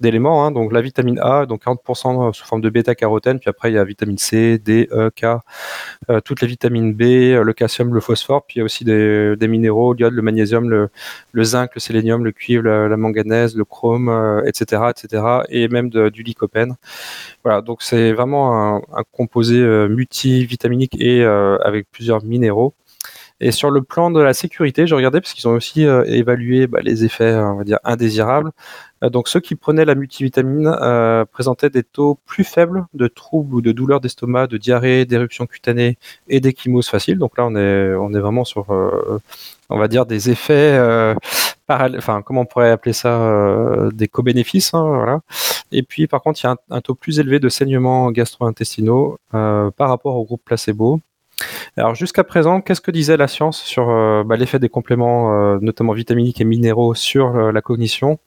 d'éléments. 0.00 0.44
Hein. 0.44 0.50
donc 0.50 0.72
la 0.72 0.80
vitamine 0.80 1.18
A, 1.20 1.46
donc 1.46 1.64
40% 1.64 2.32
sous 2.32 2.44
forme 2.44 2.60
de 2.60 2.70
bêta-carotène, 2.70 3.38
puis 3.38 3.48
après 3.48 3.70
il 3.70 3.74
y 3.74 3.78
a 3.78 3.84
vitamine 3.84 4.18
C, 4.18 4.58
D, 4.58 4.88
E, 4.92 5.10
K, 5.10 5.40
euh, 6.10 6.20
toutes 6.20 6.42
les 6.42 6.48
vitamines 6.48 6.94
B, 6.94 7.02
euh, 7.02 7.42
le 7.42 7.52
calcium, 7.52 7.94
le 7.94 8.00
phosphore, 8.00 8.44
puis 8.46 8.56
il 8.56 8.58
y 8.58 8.62
a 8.62 8.64
aussi 8.64 8.84
des, 8.84 9.36
minéraux, 9.48 9.94
l'iode, 9.94 10.12
le 10.12 10.22
magnésium, 10.22 10.68
le, 10.68 11.44
zinc, 11.44 11.74
le 11.74 11.80
sélénium, 11.80 12.24
le 12.24 12.32
cuivre, 12.32 12.64
la, 12.64 12.96
manganèse, 12.96 13.56
le 13.56 13.64
chrome, 13.64 14.42
etc., 14.46 14.82
euh, 14.82 14.90
etc., 14.90 15.22
et 15.48 15.68
même 15.68 15.90
du 15.90 16.22
lycopène. 16.22 16.76
Voilà, 17.44 17.60
donc 17.60 17.82
c'est 17.82 18.12
vraiment 18.12 18.76
un, 18.76 18.82
un 18.92 19.04
composé 19.12 19.58
multivitaminique 19.88 20.96
et 21.00 21.24
avec 21.24 21.90
plusieurs 21.90 22.24
minéraux. 22.24 22.74
Et 23.40 23.50
sur 23.50 23.70
le 23.70 23.82
plan 23.82 24.10
de 24.10 24.20
la 24.20 24.32
sécurité, 24.32 24.86
je 24.86 24.94
regardais 24.94 25.20
parce 25.20 25.34
qu'ils 25.34 25.46
ont 25.46 25.52
aussi 25.52 25.82
évalué 25.82 26.66
bah, 26.66 26.80
les 26.82 27.04
effets, 27.04 27.34
on 27.34 27.56
va 27.56 27.64
dire, 27.64 27.78
indésirables. 27.84 28.50
Euh, 29.04 29.10
donc 29.10 29.28
ceux 29.28 29.40
qui 29.40 29.54
prenaient 29.56 29.84
la 29.84 29.94
multivitamine 29.94 30.66
euh, 30.80 31.24
présentaient 31.26 31.70
des 31.70 31.82
taux 31.82 32.18
plus 32.24 32.44
faibles 32.44 32.86
de 32.94 33.08
troubles 33.08 33.54
ou 33.56 33.60
de 33.60 33.72
douleurs 33.72 34.00
d'estomac, 34.00 34.46
de 34.46 34.56
diarrhée, 34.56 35.04
d'éruption 35.04 35.46
cutanée 35.46 35.98
et 36.28 36.40
d'échymose 36.40 36.88
facile. 36.88 37.18
Donc 37.18 37.36
là, 37.38 37.46
on 37.46 37.56
est, 37.56 37.94
on 37.94 38.12
est 38.14 38.20
vraiment 38.20 38.44
sur, 38.44 38.72
euh, 38.72 39.20
on 39.68 39.78
va 39.78 39.88
dire, 39.88 40.06
des 40.06 40.30
effets, 40.30 40.76
euh, 40.78 41.14
enfin, 41.68 42.22
comment 42.22 42.42
on 42.42 42.46
pourrait 42.46 42.70
appeler 42.70 42.92
ça, 42.92 43.90
des 43.92 44.08
co-bénéfices. 44.08 44.72
Hein, 44.74 44.82
voilà. 44.82 45.20
Et 45.72 45.82
puis, 45.82 46.06
par 46.06 46.22
contre, 46.22 46.40
il 46.42 46.46
y 46.46 46.48
a 46.48 46.52
un, 46.52 46.76
un 46.76 46.80
taux 46.80 46.94
plus 46.94 47.18
élevé 47.20 47.40
de 47.40 47.48
saignements 47.48 48.10
gastro-intestinaux 48.12 49.18
par 49.32 49.88
rapport 49.88 50.16
au 50.16 50.24
groupe 50.24 50.42
placebo. 50.44 51.00
Alors 51.78 51.94
jusqu'à 51.94 52.24
présent, 52.24 52.62
qu'est-ce 52.62 52.80
que 52.80 52.90
disait 52.90 53.18
la 53.18 53.28
science 53.28 53.62
sur 53.62 53.90
euh, 53.90 54.24
bah, 54.24 54.36
l'effet 54.36 54.58
des 54.58 54.70
compléments, 54.70 55.34
euh, 55.34 55.58
notamment 55.60 55.92
vitaminiques 55.92 56.40
et 56.40 56.44
minéraux, 56.44 56.94
sur 56.94 57.36
euh, 57.36 57.52
la 57.52 57.60
cognition? 57.60 58.18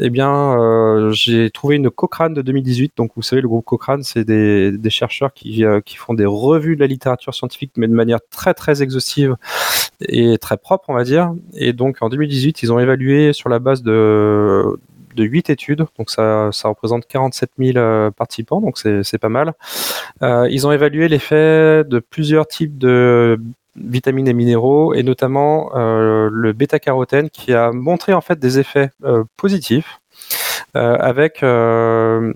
Eh 0.00 0.10
bien, 0.10 1.10
j'ai 1.12 1.50
trouvé 1.50 1.76
une 1.76 1.90
Cochrane 1.90 2.34
de 2.34 2.42
2018. 2.42 2.94
Donc, 2.96 3.12
vous 3.14 3.22
savez, 3.22 3.42
le 3.42 3.48
groupe 3.48 3.64
Cochrane, 3.64 4.02
c'est 4.02 4.24
des, 4.24 4.72
des, 4.72 4.90
chercheurs 4.90 5.32
qui, 5.34 5.62
qui 5.84 5.96
font 5.96 6.14
des 6.14 6.24
revues 6.24 6.74
de 6.74 6.80
la 6.80 6.86
littérature 6.86 7.34
scientifique, 7.34 7.72
mais 7.76 7.86
de 7.86 7.92
manière 7.92 8.18
très 8.30 8.54
très 8.54 8.82
exhaustive 8.82 9.36
et 10.00 10.38
très 10.38 10.56
propre, 10.56 10.86
on 10.88 10.94
va 10.94 11.04
dire. 11.04 11.34
Et 11.54 11.74
donc, 11.74 11.98
en 12.00 12.08
2018, 12.08 12.62
ils 12.62 12.72
ont 12.72 12.78
évalué 12.78 13.34
sur 13.34 13.50
la 13.50 13.58
base 13.58 13.82
de 13.82 14.78
de 15.14 15.24
8 15.24 15.50
études, 15.50 15.86
donc 15.98 16.10
ça, 16.10 16.50
ça 16.52 16.68
représente 16.68 17.06
47 17.06 17.50
000 17.58 17.78
euh, 17.78 18.10
participants, 18.10 18.60
donc 18.60 18.78
c'est 18.78 19.18
pas 19.18 19.28
mal. 19.28 19.54
Euh, 20.22 20.48
ils 20.50 20.66
ont 20.66 20.72
évalué 20.72 21.08
l'effet 21.08 21.84
de 21.84 21.98
plusieurs 21.98 22.46
types 22.46 22.78
de 22.78 23.40
vitamines 23.76 24.28
et 24.28 24.34
minéraux, 24.34 24.94
et 24.94 25.02
notamment 25.02 25.70
euh, 25.74 26.28
le 26.32 26.52
bêta-carotène 26.52 27.30
qui 27.30 27.52
a 27.52 27.72
montré 27.72 28.12
en 28.12 28.20
fait 28.20 28.38
des 28.38 28.58
effets 28.58 28.90
positifs 29.36 30.00
avec 30.74 31.42
un 31.42 32.32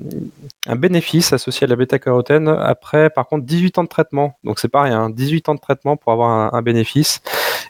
bénéfice 0.77 1.33
associé 1.33 1.67
à 1.67 1.69
la 1.69 1.77
bêta-carotène 1.77 2.49
après, 2.49 3.11
par 3.11 3.27
contre, 3.27 3.45
18 3.45 3.79
ans 3.79 3.85
de 3.85 3.89
traitement. 3.89 4.39
Donc 4.45 4.59
c'est 4.59 4.69
pas 4.69 4.83
rien, 4.83 5.11
18 5.11 5.49
ans 5.49 5.55
de 5.55 5.61
traitement 5.61 5.97
pour 5.97 6.13
avoir 6.13 6.55
un, 6.55 6.63
bénéfice. 6.63 7.21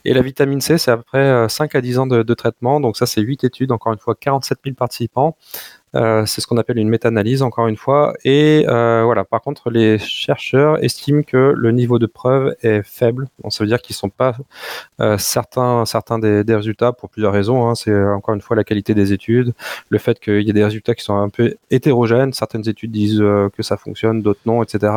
Et 0.04 0.14
la 0.14 0.23
vitamine 0.23 0.61
C, 0.61 0.78
c'est 0.78 0.90
après 0.90 1.49
5 1.49 1.75
à 1.75 1.80
10 1.80 1.99
ans 1.99 2.06
de, 2.06 2.23
de 2.23 2.35
traitement. 2.35 2.80
Donc 2.80 2.97
ça, 2.97 3.06
c'est 3.06 3.21
8 3.21 3.44
études, 3.44 3.73
encore 3.73 3.92
une 3.92 3.99
fois, 3.99 4.14
47 4.14 4.59
000 4.64 4.76
participants. 4.76 5.37
Euh, 5.95 6.27
c'est 6.27 6.41
ce 6.41 6.47
qu'on 6.47 6.57
appelle 6.57 6.79
une 6.79 6.89
méta-analyse, 6.89 7.43
encore 7.43 7.69
une 7.69 7.77
fois. 7.77 8.15
Et 8.25 8.65
euh, 8.69 9.03
voilà, 9.05 9.25
par 9.25 9.41
contre, 9.41 9.71
les 9.71 9.99
chercheurs 9.99 10.83
estiment 10.83 11.23
que 11.23 11.55
le 11.57 11.73
niveau 11.73 11.99
de 11.99 12.07
preuve 12.07 12.55
est 12.63 12.83
faible. 12.83 13.29
Ça 13.49 13.65
veut 13.65 13.69
dire 13.69 13.81
qu'ils 13.81 13.95
ne 13.95 13.99
sont 13.99 14.09
pas 14.09 14.37
euh, 15.01 15.19
certains, 15.19 15.85
certains 15.85 16.19
des, 16.19 16.55
résultats 16.55 16.93
pour 16.93 17.11
plusieurs 17.11 17.33
raisons. 17.33 17.69
Hein. 17.69 17.75
C'est 17.75 17.95
encore 18.05 18.35
une 18.35 18.41
fois 18.41 18.57
la 18.57 18.65
qualité 18.65 18.95
des 18.95 19.13
études, 19.13 19.53
le 19.89 19.99
fait 19.99 20.19
qu'il 20.21 20.43
y 20.43 20.51
ait 20.51 20.53
des 20.53 20.65
résultats 20.65 20.95
qui 20.95 21.05
sont 21.05 21.17
un 21.17 21.29
peu 21.29 21.55
hétérogènes. 21.71 22.33
Certaines 22.33 22.69
études 22.69 22.93
disent 22.93 23.19
que 23.19 23.63
ça 23.63 23.77
fonctionne, 23.77 24.23
d'autres 24.23 24.41
non, 24.47 24.63
etc. 24.63 24.93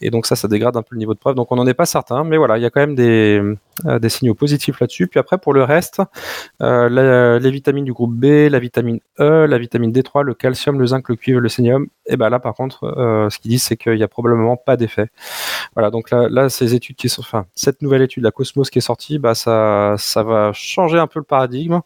Et 0.00 0.10
donc 0.10 0.26
ça, 0.26 0.36
ça 0.36 0.48
dégrade 0.48 0.76
un 0.76 0.82
peu 0.82 0.94
le 0.94 0.98
niveau 0.98 1.14
de 1.14 1.18
preuve. 1.18 1.34
Donc 1.34 1.52
on 1.52 1.56
n'en 1.56 1.66
est 1.66 1.74
pas 1.74 1.86
certain, 1.86 2.24
mais 2.24 2.36
voilà, 2.36 2.58
il 2.58 2.62
y 2.62 2.66
a 2.66 2.70
quand 2.70 2.80
même 2.80 2.94
des, 2.94 3.40
des 3.84 4.08
signaux 4.08 4.34
positifs 4.34 4.80
là-dessus. 4.80 5.06
Puis 5.06 5.20
après, 5.20 5.38
pour 5.38 5.52
le 5.52 5.64
reste, 5.64 6.02
les 6.60 7.50
vitamines 7.50 7.84
du 7.84 7.92
groupe 7.92 8.14
B, 8.14 8.48
la 8.50 8.58
vitamine 8.58 9.00
E, 9.20 9.46
la 9.46 9.58
vitamine 9.58 9.92
D3, 9.92 10.22
le 10.22 10.34
calcium, 10.34 10.78
le 10.78 10.86
zinc, 10.86 11.08
le 11.08 11.16
cuivre, 11.16 11.40
le 11.40 11.48
sénium, 11.48 11.86
et 12.06 12.16
ben 12.16 12.30
là 12.30 12.38
par 12.38 12.54
contre, 12.54 12.84
euh, 12.84 13.28
ce 13.30 13.38
qu'ils 13.38 13.50
disent 13.50 13.64
c'est 13.64 13.76
qu'il 13.76 13.94
n'y 13.94 14.02
a 14.02 14.08
probablement 14.08 14.56
pas 14.56 14.76
d'effet. 14.76 15.08
Voilà, 15.74 15.90
donc 15.90 16.10
là, 16.10 16.48
ces 16.48 16.74
études 16.74 16.96
qui 16.96 17.08
sont, 17.08 17.20
enfin, 17.20 17.46
cette 17.54 17.82
nouvelle 17.82 18.02
étude, 18.02 18.24
la 18.24 18.30
Cosmos 18.30 18.70
qui 18.70 18.78
est 18.78 18.82
sortie, 18.82 19.18
bah 19.18 19.34
ça, 19.34 19.94
ça 19.98 20.22
va 20.22 20.52
changer 20.52 20.98
un 20.98 21.06
peu 21.06 21.18
le 21.20 21.24
paradigme. 21.24 21.80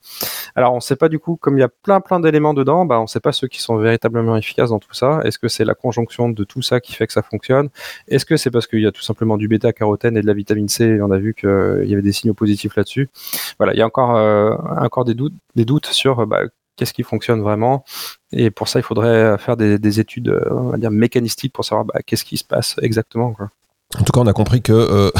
Alors 0.54 0.72
on 0.72 0.76
ne 0.76 0.80
sait 0.80 0.96
pas 0.96 1.08
du 1.08 1.18
coup, 1.18 1.36
comme 1.36 1.56
il 1.56 1.60
y 1.60 1.64
a 1.64 1.68
plein 1.68 2.00
plein 2.00 2.20
d'éléments 2.20 2.54
dedans, 2.54 2.84
bah 2.86 2.98
on 2.98 3.02
ne 3.02 3.06
sait 3.06 3.20
pas 3.20 3.32
ceux 3.32 3.48
qui 3.48 3.60
sont 3.60 3.76
véritablement 3.76 4.36
efficaces 4.36 4.70
dans 4.70 4.78
tout 4.78 4.94
ça. 4.94 5.20
Est-ce 5.24 5.38
que 5.38 5.48
c'est 5.48 5.64
la 5.64 5.74
conjonction 5.74 6.28
de 6.28 6.44
tout 6.44 6.62
ça 6.62 6.80
qui 6.80 6.94
fait 6.94 7.06
que 7.06 7.12
ça 7.12 7.22
fonctionne? 7.22 7.68
Est-ce 8.08 8.24
que 8.24 8.36
c'est 8.36 8.50
parce 8.50 8.66
qu'il 8.66 8.80
y 8.80 8.86
a 8.86 8.92
tout 8.92 9.02
simplement 9.02 9.36
du 9.36 9.48
bêta-carotène 9.48 10.16
et 10.16 10.22
de 10.22 10.26
la 10.26 10.34
vitamine 10.34 10.68
C? 10.68 11.00
On 11.02 11.10
a 11.10 11.18
vu 11.18 11.34
qu'il 11.82 11.90
y 11.90 11.94
avait 11.94 12.02
des 12.02 12.12
signaux 12.12 12.34
positifs 12.34 12.76
là-dessus. 12.76 13.10
Voilà, 13.58 13.74
il 13.74 13.78
y 13.78 13.82
a 13.82 13.86
encore 13.86 14.16
euh, 14.16 14.54
encore 14.78 15.04
des 15.04 15.14
doutes, 15.14 15.34
des 15.54 15.64
doutes 15.64 15.86
sur 15.86 16.26
bah, 16.26 16.42
qu'est-ce 16.76 16.92
qui 16.92 17.02
fonctionne 17.02 17.40
vraiment. 17.40 17.84
Et 18.32 18.50
pour 18.50 18.68
ça, 18.68 18.78
il 18.78 18.82
faudrait 18.82 19.36
faire 19.38 19.56
des, 19.56 20.00
études, 20.00 20.28
euh, 20.28 20.44
on 20.50 20.70
va 20.70 20.78
dire, 20.78 20.90
mécanistiques 20.90 21.52
pour 21.52 21.64
savoir 21.64 21.84
bah, 21.84 22.00
qu'est-ce 22.04 22.24
qui 22.24 22.36
se 22.36 22.44
passe 22.44 22.76
exactement. 22.82 23.34
En 23.98 24.04
tout 24.04 24.12
cas, 24.12 24.20
on 24.20 24.26
a 24.26 24.32
compris 24.32 24.62
que 24.62 24.72
euh, 24.72 25.10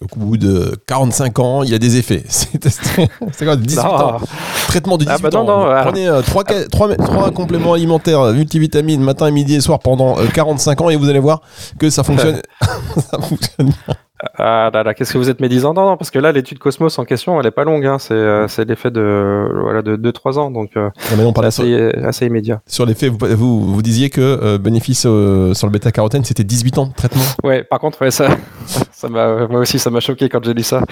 au 0.00 0.16
bout 0.16 0.36
de 0.38 0.80
45 0.86 1.38
ans, 1.40 1.62
il 1.62 1.70
y 1.70 1.74
a 1.74 1.78
des 1.78 1.98
effets. 1.98 2.24
C'est 2.28 3.44
quoi 3.44 3.56
18 3.56 3.78
ans 3.80 4.20
Traitement 4.68 4.96
de 4.96 5.04
18 5.04 5.14
ah 5.14 5.30
bah 5.30 5.38
ans. 5.38 5.82
Prenez 5.84 6.10
3, 6.24 6.44
euh, 6.50 7.30
compléments 7.32 7.74
alimentaires 7.74 8.32
multivitamines 8.32 9.02
matin, 9.02 9.30
midi 9.30 9.56
et 9.56 9.60
soir 9.60 9.78
pendant 9.80 10.16
45 10.16 10.80
ans 10.80 10.90
et 10.90 10.96
vous 10.96 11.10
allez 11.10 11.18
voir 11.18 11.42
que 11.78 11.90
ça 11.90 12.02
fonctionne, 12.02 12.40
ça 12.96 13.18
fonctionne 13.20 13.66
bien. 13.66 13.94
Ah 14.36 14.70
là 14.72 14.82
là, 14.82 14.94
qu'est-ce 14.94 15.12
que 15.12 15.18
vous 15.18 15.30
êtes 15.30 15.40
médisant? 15.40 15.74
Non, 15.74 15.86
non, 15.86 15.96
parce 15.96 16.10
que 16.10 16.18
là, 16.18 16.32
l'étude 16.32 16.58
Cosmos 16.58 16.98
en 16.98 17.04
question, 17.04 17.40
elle 17.40 17.46
est 17.46 17.50
pas 17.50 17.64
longue. 17.64 17.86
Hein. 17.86 17.98
C'est, 17.98 18.14
euh, 18.14 18.48
c'est 18.48 18.64
l'effet 18.64 18.90
de 18.90 19.48
voilà 19.62 19.82
de 19.82 19.96
2-3 19.96 20.38
ans, 20.38 20.50
donc 20.50 20.76
euh, 20.76 20.90
non, 21.16 21.32
mais 21.34 21.46
assez, 21.46 21.92
assez, 22.04 22.26
immédiat. 22.26 22.60
Sur 22.66 22.86
l'effet, 22.86 23.08
vous, 23.08 23.18
vous, 23.18 23.74
vous 23.74 23.82
disiez 23.82 24.10
que 24.10 24.20
euh, 24.20 24.58
bénéfice 24.58 25.00
sur 25.00 25.10
le 25.10 25.70
bêta-carotène, 25.70 26.24
c'était 26.24 26.44
18 26.44 26.78
ans 26.78 26.86
de 26.86 26.94
traitement. 26.94 27.22
Ouais, 27.42 27.62
par 27.62 27.78
contre, 27.78 28.02
ouais, 28.02 28.10
ça, 28.10 28.28
ça 28.92 29.08
m'a, 29.08 29.46
moi 29.46 29.60
aussi, 29.60 29.78
ça 29.78 29.90
m'a 29.90 30.00
choqué 30.00 30.28
quand 30.28 30.44
j'ai 30.44 30.54
lu 30.54 30.62
ça. 30.62 30.82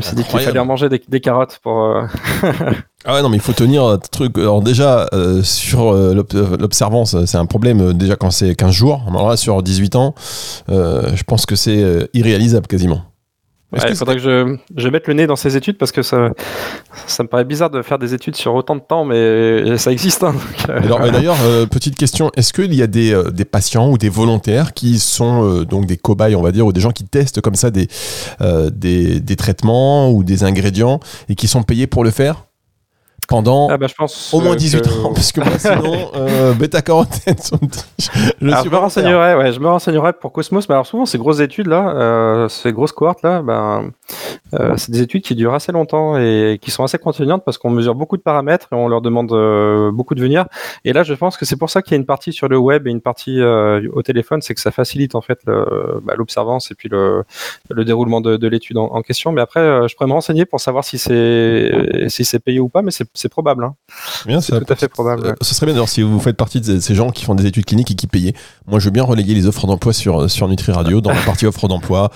Suis 0.00 0.16
dit 0.16 0.24
qu'il 0.24 0.40
fallait 0.40 0.64
manger 0.64 0.88
des, 0.88 1.02
des 1.06 1.20
carottes 1.20 1.58
pour. 1.62 1.96
Ah 3.04 3.14
ouais, 3.14 3.22
non, 3.22 3.28
mais 3.28 3.36
il 3.36 3.42
faut 3.42 3.52
tenir 3.52 3.84
un 3.84 3.98
truc. 3.98 4.38
Alors, 4.38 4.62
déjà, 4.62 5.08
euh, 5.12 5.42
sur 5.42 5.92
euh, 5.92 6.14
l'observance, 6.14 7.16
c'est 7.24 7.36
un 7.36 7.46
problème 7.46 7.80
euh, 7.80 7.92
déjà 7.92 8.14
quand 8.14 8.30
c'est 8.30 8.54
15 8.54 8.70
jours. 8.72 9.02
Alors 9.08 9.28
là, 9.28 9.36
sur 9.36 9.60
18 9.62 9.96
ans, 9.96 10.14
je 10.68 11.22
pense 11.24 11.46
que 11.46 11.56
c'est 11.56 12.08
irréalisable 12.14 12.66
quasiment 12.66 13.02
il 13.72 13.96
faudrait 13.96 14.16
que 14.16 14.22
je, 14.22 14.56
je, 14.76 14.88
mette 14.88 15.08
le 15.08 15.14
nez 15.14 15.26
dans 15.26 15.36
ces 15.36 15.56
études 15.56 15.78
parce 15.78 15.92
que 15.92 16.02
ça, 16.02 16.30
ça 17.06 17.22
me 17.22 17.28
paraît 17.28 17.44
bizarre 17.44 17.70
de 17.70 17.80
faire 17.82 17.98
des 17.98 18.14
études 18.14 18.36
sur 18.36 18.54
autant 18.54 18.76
de 18.76 18.80
temps, 18.80 19.04
mais 19.04 19.78
ça 19.78 19.92
existe. 19.92 20.22
Hein, 20.24 20.34
euh. 20.68 21.10
D'ailleurs, 21.10 21.38
euh, 21.44 21.66
petite 21.66 21.96
question, 21.96 22.30
est-ce 22.36 22.52
qu'il 22.52 22.74
y 22.74 22.82
a 22.82 22.86
des, 22.86 23.12
euh, 23.12 23.30
des, 23.30 23.44
patients 23.44 23.90
ou 23.90 23.98
des 23.98 24.08
volontaires 24.08 24.72
qui 24.74 24.98
sont 24.98 25.62
donc 25.62 25.86
des 25.86 25.96
cobayes, 25.96 26.34
on 26.34 26.42
va 26.42 26.52
dire, 26.52 26.66
ou 26.66 26.72
des 26.72 26.80
gens 26.80 26.92
qui 26.92 27.04
testent 27.04 27.40
comme 27.40 27.54
ça 27.54 27.70
des, 27.70 27.88
des, 28.72 29.20
des 29.20 29.36
traitements 29.36 30.10
ou 30.10 30.24
des 30.24 30.44
ingrédients 30.44 31.00
et 31.28 31.34
qui 31.34 31.48
sont 31.48 31.62
payés 31.62 31.86
pour 31.86 32.04
le 32.04 32.10
faire? 32.10 32.44
Pendant 33.28 33.68
ah 33.70 33.76
bah, 33.76 33.86
je 33.86 33.94
pense 33.94 34.32
au 34.34 34.40
moins 34.40 34.56
18 34.56 34.86
ans 34.88 35.12
parce 35.14 35.32
que 35.32 35.40
moi 35.40 35.58
sinon 35.58 36.10
euh, 36.16 36.52
bêta 36.54 36.82
carotène 36.82 37.36
je, 37.98 38.46
me 38.46 38.76
renseignerai 38.76 39.34
ouais, 39.36 39.52
je 39.52 39.60
me 39.60 39.68
renseignerai 39.68 40.12
pour 40.14 40.32
Cosmos 40.32 40.68
mais 40.68 40.74
alors 40.74 40.86
souvent 40.86 41.06
ces 41.06 41.18
grosses 41.18 41.40
études 41.40 41.68
là 41.68 41.94
euh, 41.94 42.48
ces 42.48 42.72
grosses 42.72 42.92
cohortes 42.92 43.22
là 43.22 43.42
ben 43.42 43.90
euh, 44.54 44.74
c'est 44.76 44.90
des 44.90 45.02
études 45.02 45.22
qui 45.22 45.34
durent 45.34 45.54
assez 45.54 45.72
longtemps 45.72 46.16
et 46.18 46.58
qui 46.60 46.70
sont 46.70 46.84
assez 46.84 46.98
contraignantes 46.98 47.44
parce 47.44 47.58
qu'on 47.58 47.70
mesure 47.70 47.94
beaucoup 47.94 48.16
de 48.16 48.22
paramètres 48.22 48.68
et 48.72 48.74
on 48.74 48.88
leur 48.88 49.00
demande 49.00 49.32
euh, 49.32 49.90
beaucoup 49.92 50.14
de 50.14 50.20
venir 50.20 50.46
et 50.84 50.92
là 50.92 51.02
je 51.02 51.14
pense 51.14 51.36
que 51.36 51.44
c'est 51.44 51.56
pour 51.56 51.70
ça 51.70 51.82
qu'il 51.82 51.92
y 51.92 51.94
a 51.94 51.98
une 51.98 52.06
partie 52.06 52.32
sur 52.32 52.48
le 52.48 52.58
web 52.58 52.86
et 52.86 52.90
une 52.90 53.00
partie 53.00 53.40
euh, 53.40 53.86
au 53.92 54.02
téléphone 54.02 54.42
c'est 54.42 54.54
que 54.54 54.60
ça 54.60 54.70
facilite 54.70 55.14
en 55.14 55.20
fait 55.20 55.40
bah, 55.46 56.14
l'observance 56.16 56.70
et 56.70 56.74
puis 56.74 56.88
le, 56.88 57.24
le 57.70 57.84
déroulement 57.84 58.20
de, 58.20 58.36
de 58.36 58.48
l'étude 58.48 58.76
en, 58.78 58.86
en, 58.86 59.02
question 59.02 59.32
mais 59.32 59.40
après 59.40 59.88
je 59.88 59.94
pourrais 59.94 60.08
me 60.08 60.12
renseigner 60.12 60.44
pour 60.44 60.60
savoir 60.60 60.84
si 60.84 60.98
c'est 60.98 62.08
si 62.08 62.24
c'est 62.24 62.38
payé 62.38 62.60
ou 62.60 62.68
pas 62.68 62.82
mais 62.82 62.90
c'est 62.90 63.28
probable. 63.28 63.64
Hein. 63.64 63.74
Bien, 64.26 64.40
c'est 64.40 64.58
tout 64.58 64.72
à 64.72 64.76
fait 64.76 64.88
probable. 64.88 65.34
Ce 65.40 65.54
serait 65.54 65.66
bien 65.66 65.74
d'ailleurs 65.74 65.88
si 65.88 66.02
vous 66.02 66.20
faites 66.20 66.36
partie 66.36 66.60
de 66.60 66.80
ces 66.80 66.94
gens 66.94 67.10
qui 67.10 67.24
font 67.24 67.34
des 67.34 67.46
études 67.46 67.64
cliniques 67.64 67.90
et 67.90 67.94
qui 67.94 68.06
payent. 68.06 68.32
Moi, 68.66 68.78
je 68.78 68.86
veux 68.86 68.90
bien 68.90 69.04
relayer 69.04 69.34
les 69.34 69.46
offres 69.46 69.66
d'emploi 69.66 69.92
sur, 69.92 70.30
sur 70.30 70.48
Nutri 70.48 70.72
Radio 70.72 71.00
dans 71.00 71.10
la 71.10 71.20
partie 71.20 71.46
offre 71.46 71.68
d'emploi. 71.68 72.10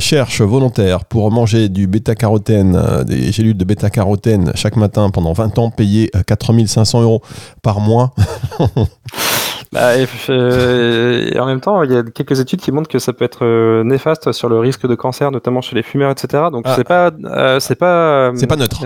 Cherche 0.00 0.40
volontaire 0.40 1.04
pour 1.04 1.30
manger 1.30 1.65
du 1.68 1.86
bêta-carotène, 1.86 2.76
euh, 2.76 3.04
des 3.04 3.32
gélules 3.32 3.56
de 3.56 3.64
bêta-carotène 3.64 4.52
chaque 4.54 4.76
matin 4.76 5.10
pendant 5.10 5.32
20 5.32 5.58
ans, 5.58 5.70
payer 5.70 6.10
4500 6.26 7.02
euros 7.02 7.22
par 7.62 7.80
mois. 7.80 8.14
Bah, 9.72 9.96
et, 9.98 10.06
en 11.38 11.44
même 11.44 11.60
temps, 11.60 11.82
il 11.82 11.92
y 11.92 11.96
a 11.96 12.02
quelques 12.04 12.38
études 12.38 12.60
qui 12.60 12.70
montrent 12.70 12.88
que 12.88 13.00
ça 13.00 13.12
peut 13.12 13.24
être 13.24 13.82
néfaste 13.82 14.30
sur 14.30 14.48
le 14.48 14.60
risque 14.60 14.86
de 14.86 14.94
cancer, 14.94 15.32
notamment 15.32 15.60
chez 15.60 15.74
les 15.74 15.82
fumeurs, 15.82 16.12
etc. 16.12 16.44
Donc 16.52 16.62
ah. 16.66 16.74
c'est 16.76 16.84
pas, 16.84 17.10
c'est 17.58 17.74
pas, 17.74 18.30
c'est 18.36 18.46
pas 18.46 18.56
neutre 18.56 18.84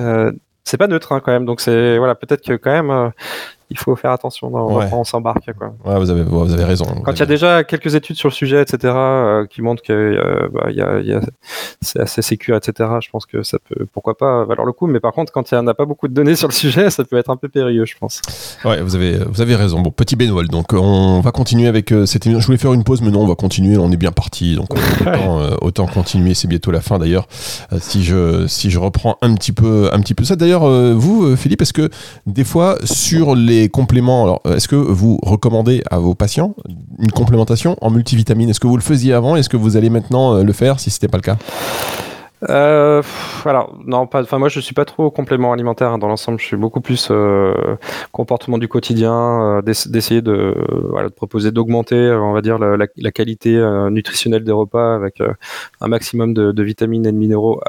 c'est 0.71 0.77
pas 0.77 0.87
neutre 0.87 1.13
hein, 1.13 1.21
quand 1.25 1.33
même. 1.33 1.45
Donc 1.45 1.61
c'est 1.61 1.99
voilà, 1.99 2.15
peut-être 2.15 2.43
que 2.43 2.55
quand 2.55 2.71
même, 2.71 2.91
euh, 2.91 3.09
il 3.71 3.79
faut 3.79 3.95
faire 3.97 4.11
attention 4.11 4.51
dans, 4.51 4.79
ouais. 4.79 4.89
on 4.93 5.05
s'embarque. 5.05 5.53
Quoi. 5.57 5.75
Ouais, 5.85 5.99
vous 5.99 6.11
avez, 6.11 6.23
vous 6.23 6.53
avez 6.53 6.65
raison. 6.65 6.87
Quand 7.05 7.13
il 7.13 7.21
y 7.21 7.23
a 7.23 7.27
déjà 7.27 7.65
quelques 7.65 7.95
études 7.95 8.17
sur 8.17 8.29
le 8.29 8.35
sujet, 8.35 8.61
etc., 8.63 8.93
euh, 8.95 9.47
qui 9.47 9.63
montrent 9.63 9.83
que 9.83 9.93
euh, 9.93 10.49
bah, 10.53 10.71
y 10.71 10.81
a, 10.81 11.01
y 11.01 11.13
a, 11.13 11.21
c'est 11.81 12.01
assez 12.01 12.23
sécur, 12.23 12.57
etc., 12.57 12.89
je 13.01 13.11
pense 13.11 13.27
que 13.27 13.43
ça 13.43 13.59
peut, 13.59 13.87
pourquoi 13.93 14.17
pas, 14.17 14.45
valoir 14.45 14.67
le 14.67 14.73
coup. 14.73 14.87
Mais 14.87 15.01
par 15.01 15.13
contre, 15.13 15.33
quand 15.33 15.51
il 15.51 15.59
n'y 15.59 15.69
a 15.69 15.75
pas 15.75 15.87
beaucoup 15.87 16.09
de 16.09 16.15
données 16.15 16.35
sur 16.37 16.49
le 16.49 16.53
sujet, 16.53 16.91
ça 16.91 17.05
peut 17.05 17.17
être 17.17 17.31
un 17.31 17.37
peu 17.37 17.49
périlleux, 17.49 17.87
je 17.87 17.97
pense. 17.99 18.21
Ouais, 18.65 18.83
vous 18.83 18.95
avez, 18.95 19.19
vous 19.19 19.41
avez 19.41 19.55
raison. 19.55 19.81
Bon, 19.81 19.91
petit 19.91 20.17
bénévole. 20.17 20.49
Donc, 20.49 20.73
on 20.73 21.21
va 21.21 21.33
continuer 21.33 21.69
avec 21.69 21.93
euh, 21.93 22.07
cette 22.07 22.27
émission. 22.27 22.41
Je 22.41 22.47
voulais 22.47 22.59
faire 22.59 22.73
une 22.73 22.85
pause, 22.85 23.03
mais 23.03 23.11
non, 23.11 23.23
on 23.23 23.27
va 23.27 23.35
continuer. 23.35 23.77
On 23.77 23.91
est 23.91 23.97
bien 23.97 24.13
parti. 24.13 24.55
Donc, 24.55 24.69
autant, 25.01 25.41
euh, 25.41 25.57
autant 25.61 25.87
continuer. 25.87 26.35
C'est 26.35 26.49
bientôt 26.49 26.71
la 26.71 26.81
fin, 26.81 26.99
d'ailleurs. 26.99 27.27
Euh, 27.73 27.79
si 27.81 28.05
je, 28.05 28.47
si 28.47 28.71
je 28.71 28.79
reprends 28.79 29.17
un 29.23 29.35
petit 29.35 29.53
peu, 29.53 29.91
un 29.93 30.01
petit 30.01 30.15
peu 30.15 30.25
ça. 30.25 30.37
D'ailleurs, 30.37 30.69
vous, 30.95 31.37
Philippe, 31.37 31.63
est-ce 31.63 31.73
que 31.73 31.91
des 32.27 32.45
fois, 32.45 32.79
sur 32.85 33.35
les 33.35 33.60
compléments, 33.69 34.25
alors, 34.25 34.41
est-ce 34.45 34.69
que 34.69 34.77
vous 34.77 35.19
recommandez 35.23 35.83
à 35.91 35.99
vos 35.99 36.15
patients 36.15 36.55
une 36.99 37.11
complémentation 37.11 37.77
en 37.81 37.91
multivitamines? 37.91 38.51
Est-ce 38.51 38.61
que 38.61 38.67
vous 38.67 38.77
le 38.77 38.83
faisiez 38.83 39.13
avant? 39.13 39.37
Est-ce 39.37 39.49
que 39.49 39.57
vous 39.57 39.77
allez 39.77 39.91
maintenant 39.91 40.35
euh, 40.35 40.43
le 40.43 40.53
faire 40.53 40.81
si 40.81 40.91
ce 40.91 40.97
n'était 40.97 41.09
pas 41.09 41.19
le 41.19 41.23
cas? 41.23 41.37
Euh, 42.49 43.03
alors 43.45 43.79
non, 43.85 44.07
pas. 44.07 44.23
Enfin, 44.23 44.39
moi, 44.39 44.49
je 44.49 44.61
suis 44.61 44.75
pas 44.75 44.85
trop 44.85 45.11
complément 45.11 45.53
alimentaire 45.53 45.93
hein, 45.93 45.99
dans 45.99 46.09
l'ensemble. 46.09 46.39
Je 46.41 46.47
suis 46.47 46.57
beaucoup 46.57 46.81
plus 46.81 47.09
euh, 47.11 47.77
comportement 48.13 48.57
du 48.57 48.67
quotidien, 48.69 49.59
euh, 49.59 49.63
d'essayer 49.63 50.23
de, 50.23 50.55
proposer 51.17 51.51
d'augmenter, 51.53 52.11
on 52.13 52.33
va 52.33 52.41
dire, 52.41 52.59
la, 52.59 53.13
qualité 53.13 53.57
euh, 53.57 53.91
nutritionnelle 53.91 54.45
des 54.45 54.53
repas 54.53 54.95
avec 54.95 55.23
un 55.81 55.89
maximum 55.89 56.33
de, 56.33 56.63
vitamines 56.63 57.07
et 57.07 57.13
de 57.13 57.17
minéraux 57.17 57.61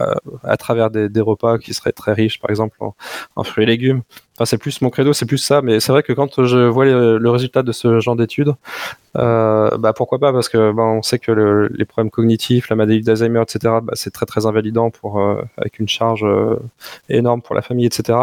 à, 0.44 0.58
travers 0.58 0.90
des, 0.90 1.22
repas 1.22 1.58
qui 1.58 1.74
seraient 1.74 1.92
très 1.92 2.14
riches, 2.14 2.40
par 2.40 2.50
exemple 2.50 2.78
en 3.36 3.44
fruits 3.44 3.64
et 3.64 3.68
légumes. 3.68 4.04
Enfin, 4.42 4.46
c'est 4.50 4.58
plus 4.58 4.82
mon 4.82 4.90
credo, 4.90 5.14
c'est 5.14 5.28
plus 5.28 5.38
ça. 5.38 5.62
Mais 5.62 5.80
c'est 5.80 5.92
vrai 5.92 6.02
que 6.02 6.14
quand 6.14 6.44
je 6.44 6.58
vois 6.68 6.86
le, 6.86 7.30
résultat 7.30 7.62
de 7.62 7.72
ce 7.72 8.00
genre 8.00 8.16
d'études, 8.16 8.56
euh, 9.16 9.78
bah 9.78 9.94
pourquoi 9.94 10.18
pas 10.18 10.34
Parce 10.34 10.50
que 10.50 10.72
bah, 10.72 10.82
on 10.82 11.04
sait 11.04 11.20
que 11.20 11.32
le, 11.32 11.68
les 11.68 11.86
problèmes 11.86 12.10
cognitifs, 12.10 12.70
la 12.70 12.76
maladie 12.76 13.02
d'Alzheimer, 13.02 13.42
etc., 13.44 13.60
bah, 13.84 13.94
c'est 13.94 14.12
très 14.12 14.26
très 14.26 14.48
invalidant 14.48 14.90
pour 14.90 15.20
euh, 15.20 15.44
avec 15.58 15.78
une 15.78 15.88
charge 15.88 16.24
euh, 16.24 16.56
énorme 17.08 17.44
pour 17.44 17.54
la 17.54 17.62
famille, 17.62 17.86
etc. 17.86 18.18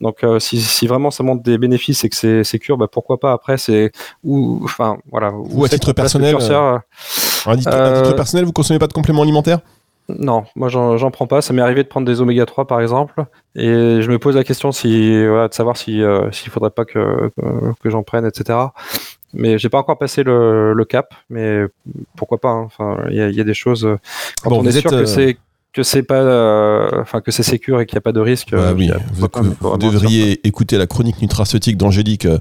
Donc 0.00 0.24
si, 0.40 0.60
si, 0.60 0.88
vraiment 0.88 1.12
ça 1.12 1.22
montre 1.22 1.44
des 1.44 1.58
bénéfices 1.58 2.02
et 2.02 2.08
que 2.08 2.42
c'est 2.42 2.60
bah 2.76 2.88
pourquoi 2.90 3.20
pas 3.20 3.32
Après, 3.32 3.56
c'est 3.56 3.92
ou 4.24 4.60
enfin 4.64 4.98
voilà. 5.12 5.32
Ou 5.32 5.64
à 5.64 5.68
titre 5.68 5.92
personnel. 5.92 6.34
à, 6.34 6.40
titre, 6.40 7.72
à 7.72 8.02
titre 8.02 8.16
personnel, 8.16 8.46
vous 8.46 8.52
consommez 8.52 8.80
pas 8.80 8.88
de 8.88 8.92
compléments 8.92 9.22
alimentaires? 9.22 9.60
Non, 10.08 10.44
moi 10.56 10.68
j'en 10.68 11.10
prends 11.10 11.26
pas. 11.26 11.42
Ça 11.42 11.52
m'est 11.52 11.62
arrivé 11.62 11.82
de 11.82 11.88
prendre 11.88 12.06
des 12.06 12.20
oméga 12.20 12.44
3 12.44 12.66
par 12.66 12.80
exemple, 12.80 13.24
et 13.54 14.00
je 14.02 14.10
me 14.10 14.18
pose 14.18 14.36
la 14.36 14.44
question 14.44 14.72
si, 14.72 15.26
voilà, 15.26 15.48
de 15.48 15.54
savoir 15.54 15.76
si 15.76 16.02
s'il 16.32 16.50
faudrait 16.50 16.70
pas 16.70 16.84
que, 16.84 17.30
que, 17.82 17.90
j'en 17.90 18.02
prenne, 18.02 18.26
etc. 18.26 18.58
Mais 19.32 19.58
j'ai 19.58 19.70
pas 19.70 19.78
encore 19.78 19.98
passé 19.98 20.24
le, 20.24 20.74
le, 20.74 20.84
cap, 20.84 21.14
mais 21.30 21.62
pourquoi 22.16 22.38
pas. 22.38 22.50
Hein. 22.50 22.64
Enfin, 22.66 22.98
il 23.08 23.14
y, 23.14 23.36
y, 23.36 23.40
a 23.40 23.44
des 23.44 23.54
choses. 23.54 23.88
Quand 24.42 24.52
on 24.52 24.64
est 24.66 24.72
sûr 24.72 24.90
que 24.90 25.06
c'est 25.06 25.38
que 25.72 25.82
c'est 25.82 26.02
pas, 26.02 26.20
euh, 26.20 27.00
enfin 27.00 27.20
que 27.20 27.30
c'est 27.30 27.42
sécure 27.42 27.80
et 27.80 27.86
qu'il 27.86 27.96
n'y 27.96 27.98
a 27.98 28.02
pas 28.02 28.12
de 28.12 28.20
risque. 28.20 28.50
Bah 28.52 28.58
euh, 28.58 28.74
oui, 28.74 28.90
vous, 29.14 29.28
vous 29.60 29.76
devriez 29.78 30.46
écouter 30.46 30.76
la 30.76 30.86
chronique 30.86 31.20
nutraceutique 31.22 31.78
d'Angélique 31.78 32.26
euh, 32.26 32.38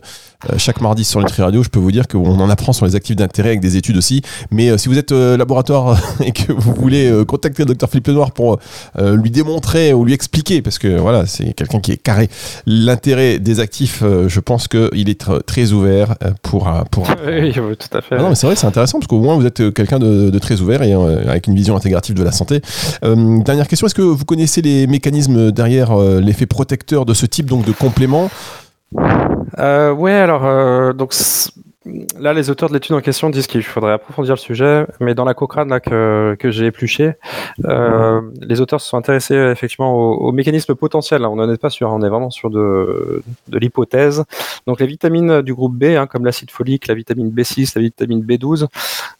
chaque 0.57 0.81
mardi 0.81 1.03
sur 1.03 1.19
Nutri 1.19 1.41
Radio. 1.41 1.63
Je 1.63 1.69
peux 1.69 1.79
vous 1.79 1.91
dire 1.91 2.07
qu'on 2.07 2.39
en 2.39 2.49
apprend 2.49 2.73
sur 2.73 2.85
les 2.85 2.95
actifs 2.95 3.15
d'intérêt 3.15 3.49
avec 3.49 3.61
des 3.61 3.77
études 3.77 3.97
aussi. 3.97 4.21
Mais 4.51 4.77
si 4.77 4.89
vous 4.89 4.97
êtes 4.97 5.11
laboratoire 5.11 5.99
et 6.23 6.31
que 6.31 6.51
vous 6.51 6.73
voulez 6.73 7.11
contacter 7.27 7.63
le 7.63 7.67
docteur 7.67 7.89
Philippe 7.89 8.07
Lenoir 8.07 8.31
pour 8.31 8.59
lui 8.99 9.31
démontrer 9.31 9.93
ou 9.93 10.05
lui 10.05 10.13
expliquer, 10.13 10.61
parce 10.61 10.79
que 10.79 10.99
voilà, 10.99 11.25
c'est 11.25 11.53
quelqu'un 11.53 11.79
qui 11.79 11.91
est 11.91 11.97
carré, 11.97 12.29
l'intérêt 12.65 13.39
des 13.39 13.59
actifs, 13.59 14.03
je 14.03 14.39
pense 14.39 14.67
qu'il 14.67 15.09
est 15.09 15.25
très 15.45 15.71
ouvert 15.71 16.15
pour. 16.41 16.71
pour 16.91 17.07
oui, 17.27 17.53
tout 17.53 17.97
à 17.97 18.01
fait. 18.01 18.15
Ah 18.17 18.21
non, 18.21 18.29
mais 18.29 18.35
c'est 18.35 18.47
vrai, 18.47 18.55
c'est 18.55 18.67
intéressant 18.67 18.99
parce 18.99 19.07
qu'au 19.07 19.19
moins 19.19 19.35
vous 19.35 19.45
êtes 19.45 19.73
quelqu'un 19.73 19.99
de, 19.99 20.29
de, 20.29 20.39
très 20.39 20.61
ouvert 20.61 20.81
et 20.83 20.93
avec 20.93 21.47
une 21.47 21.55
vision 21.55 21.75
intégrative 21.75 22.15
de 22.15 22.23
la 22.23 22.31
santé. 22.31 22.61
Euh, 23.03 23.39
dernière 23.43 23.67
question, 23.67 23.87
est-ce 23.87 23.95
que 23.95 24.01
vous 24.01 24.25
connaissez 24.25 24.61
les 24.61 24.87
mécanismes 24.87 25.51
derrière 25.51 25.91
euh, 25.91 26.19
l'effet 26.19 26.45
protecteur 26.45 27.05
de 27.05 27.13
ce 27.13 27.25
type 27.25 27.47
donc 27.47 27.65
de 27.65 27.71
complément? 27.71 28.29
Euh, 29.59 29.91
Ouais, 29.93 30.13
alors 30.13 30.93
donc 30.93 31.13
Là, 32.19 32.33
les 32.33 32.51
auteurs 32.51 32.69
de 32.69 32.75
l'étude 32.75 32.95
en 32.95 33.01
question 33.01 33.31
disent 33.31 33.47
qu'il 33.47 33.63
faudrait 33.63 33.93
approfondir 33.93 34.35
le 34.35 34.39
sujet, 34.39 34.85
mais 34.99 35.15
dans 35.15 35.25
la 35.25 35.33
Cochrane 35.33 35.79
que, 35.79 36.37
j'ai 36.43 36.67
épluché, 36.67 37.13
euh, 37.65 38.21
les 38.39 38.61
auteurs 38.61 38.79
se 38.79 38.87
sont 38.87 38.97
intéressés 38.97 39.35
effectivement 39.35 39.95
aux, 39.95 40.31
mécanismes 40.31 40.75
potentiels. 40.75 41.25
On 41.25 41.37
n'en 41.37 41.51
est 41.51 41.57
pas 41.57 41.71
sûr, 41.71 41.89
on 41.89 42.03
est 42.03 42.09
vraiment 42.09 42.29
sur 42.29 42.51
de, 42.51 43.23
de 43.47 43.57
l'hypothèse. 43.57 44.23
Donc 44.67 44.79
les 44.79 44.85
vitamines 44.85 45.41
du 45.41 45.55
groupe 45.55 45.75
B, 45.75 45.85
hein, 45.85 46.05
comme 46.05 46.23
l'acide 46.23 46.51
folique, 46.51 46.85
la 46.85 46.93
vitamine 46.93 47.31
B6, 47.31 47.71
la 47.75 47.81
vitamine 47.81 48.23
B12, 48.23 48.67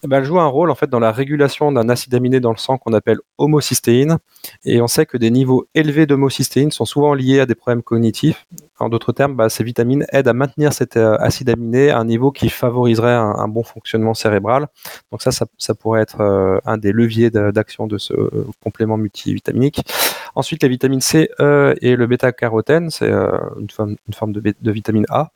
eh 0.04 0.08
ben, 0.08 0.18
elles 0.18 0.26
jouent 0.26 0.40
un 0.40 0.48
rôle 0.48 0.70
en 0.70 0.76
fait 0.76 0.90
dans 0.90 1.00
la 1.00 1.12
régulation 1.12 1.72
d'un 1.72 1.90
acide 1.90 2.14
aminé 2.14 2.40
dans 2.40 2.52
le 2.52 2.58
sang 2.58 2.78
qu'on 2.78 2.94
appelle 2.94 3.18
homocystéine. 3.40 4.20
Et 4.66 4.82
on 4.82 4.88
sait 4.88 5.08
que 5.08 5.18
des 5.18 5.32
niveaux 5.32 5.66
élevés 5.74 6.06
d'homocystéine 6.06 6.70
sont 6.70 6.86
souvent 6.86 7.16
liés 7.16 7.40
à 7.40 7.48
des 7.48 7.56
problèmes 7.56 7.82
cognitifs. 7.82 8.46
En 8.80 8.90
d'autres 8.90 9.12
termes, 9.12 9.36
bah, 9.36 9.50
ces 9.50 9.64
vitamines 9.64 10.06
aident 10.12 10.28
à 10.28 10.34
maintenir 10.34 10.74
cet 10.74 10.98
euh, 10.98 11.16
acide 11.20 11.50
aminé 11.50 11.92
à 11.92 12.00
un 12.00 12.06
niveau 12.06 12.32
qui 12.32 12.50
favoriserait 12.52 13.14
un, 13.14 13.48
bon 13.48 13.64
fonctionnement 13.64 14.14
cérébral. 14.14 14.68
Donc 15.12 15.22
ça, 15.22 15.32
ça, 15.32 15.76
pourrait 15.76 16.02
être 16.02 16.22
euh, 16.22 16.60
un 16.66 16.78
des 16.78 16.92
leviers 16.92 17.30
d'action 17.30 17.88
de 17.88 17.98
ce 17.98 18.14
complément 18.64 18.98
multivitaminique. 18.98 19.82
Ensuite, 20.36 20.64
la 20.64 20.70
vitamine 20.70 21.02
C 21.02 21.30
e 21.40 21.76
et 21.82 21.96
le 21.96 22.08
bêta-carotène, 22.08 22.90
c'est 22.90 23.12
euh, 23.12 23.32
une, 23.60 23.70
forme, 23.70 24.34
de 24.34 24.72
vitamine 24.72 25.06
A 25.10 25.32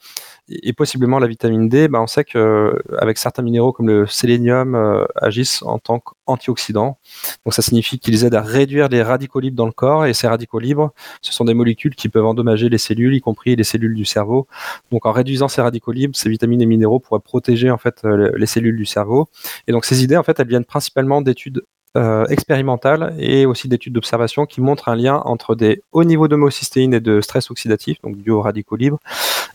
et 0.50 0.74
possiblement 0.74 1.18
la 1.20 1.28
vitamine 1.28 1.70
D, 1.70 1.88
bah 1.88 2.00
on 2.02 2.08
sait 2.08 2.24
qu'avec 2.24 3.18
certains 3.18 3.42
minéraux 3.42 3.74
comme 3.74 3.88
le 3.88 4.06
sélénium 4.06 4.75
euh, 4.75 5.06
agissent 5.16 5.64
en 5.64 5.80
tant 5.80 6.00
qu'antioxydants. 6.00 6.98
Donc 7.46 7.54
ça 7.54 7.62
signifie 7.62 8.00
qu'ils 8.00 8.25
aident 8.25 8.36
à 8.36 8.42
réduire 8.42 8.88
les 8.90 9.02
radicaux 9.02 9.40
libres 9.40 9.58
dans 9.58 9.66
le 9.66 9.72
corps 9.72 10.06
et 10.06 10.14
ces 10.14 10.28
radicaux 10.28 10.60
libres, 10.60 10.94
ce 11.22 11.34
sont 11.34 11.46
des 11.46 11.54
molécules 11.54 11.96
qui 11.96 12.10
peuvent 12.10 12.25
endommager 12.25 12.70
les 12.70 12.78
cellules, 12.78 13.16
y 13.16 13.22
compris 13.22 13.56
les 13.56 13.64
cellules 13.64 13.96
du 13.96 14.06
cerveau. 14.06 14.48
Donc 14.92 15.06
en 15.06 15.12
réduisant 15.12 15.48
ces 15.48 15.62
radicaux 15.62 15.92
libres, 15.92 16.16
ces 16.16 16.30
vitamines 16.30 16.62
et 16.62 16.68
minéraux 16.68 17.00
pourraient 17.00 17.20
protéger 17.20 17.72
en 17.72 17.78
fait 17.78 18.02
euh, 18.06 18.32
les 18.36 18.46
cellules 18.46 18.78
du 18.78 18.86
cerveau. 18.86 19.28
Et 19.68 19.72
donc 19.72 19.86
ces 19.86 20.04
idées 20.04 20.18
en 20.18 20.24
fait 20.24 20.40
elles 20.40 20.48
viennent 20.48 20.66
principalement 20.66 21.22
d'études 21.22 21.64
euh, 21.96 22.25
expérimentales 22.25 23.16
et 23.20 23.46
aussi 23.46 23.70
d'études 23.70 23.94
d'observation 23.94 24.46
qui 24.46 24.60
montrent 24.60 24.90
un 24.90 24.96
lien 24.96 25.22
entre 25.24 25.56
des 25.56 25.82
hauts 25.94 26.04
niveaux 26.04 26.28
d'homocystéine 26.28 26.94
et 26.94 27.00
de 27.00 27.22
stress 27.22 27.50
oxydatif, 27.52 28.02
donc 28.02 28.18
du 28.18 28.32
aux 28.32 28.42
radicaux 28.42 28.75
libres, 28.75 29.00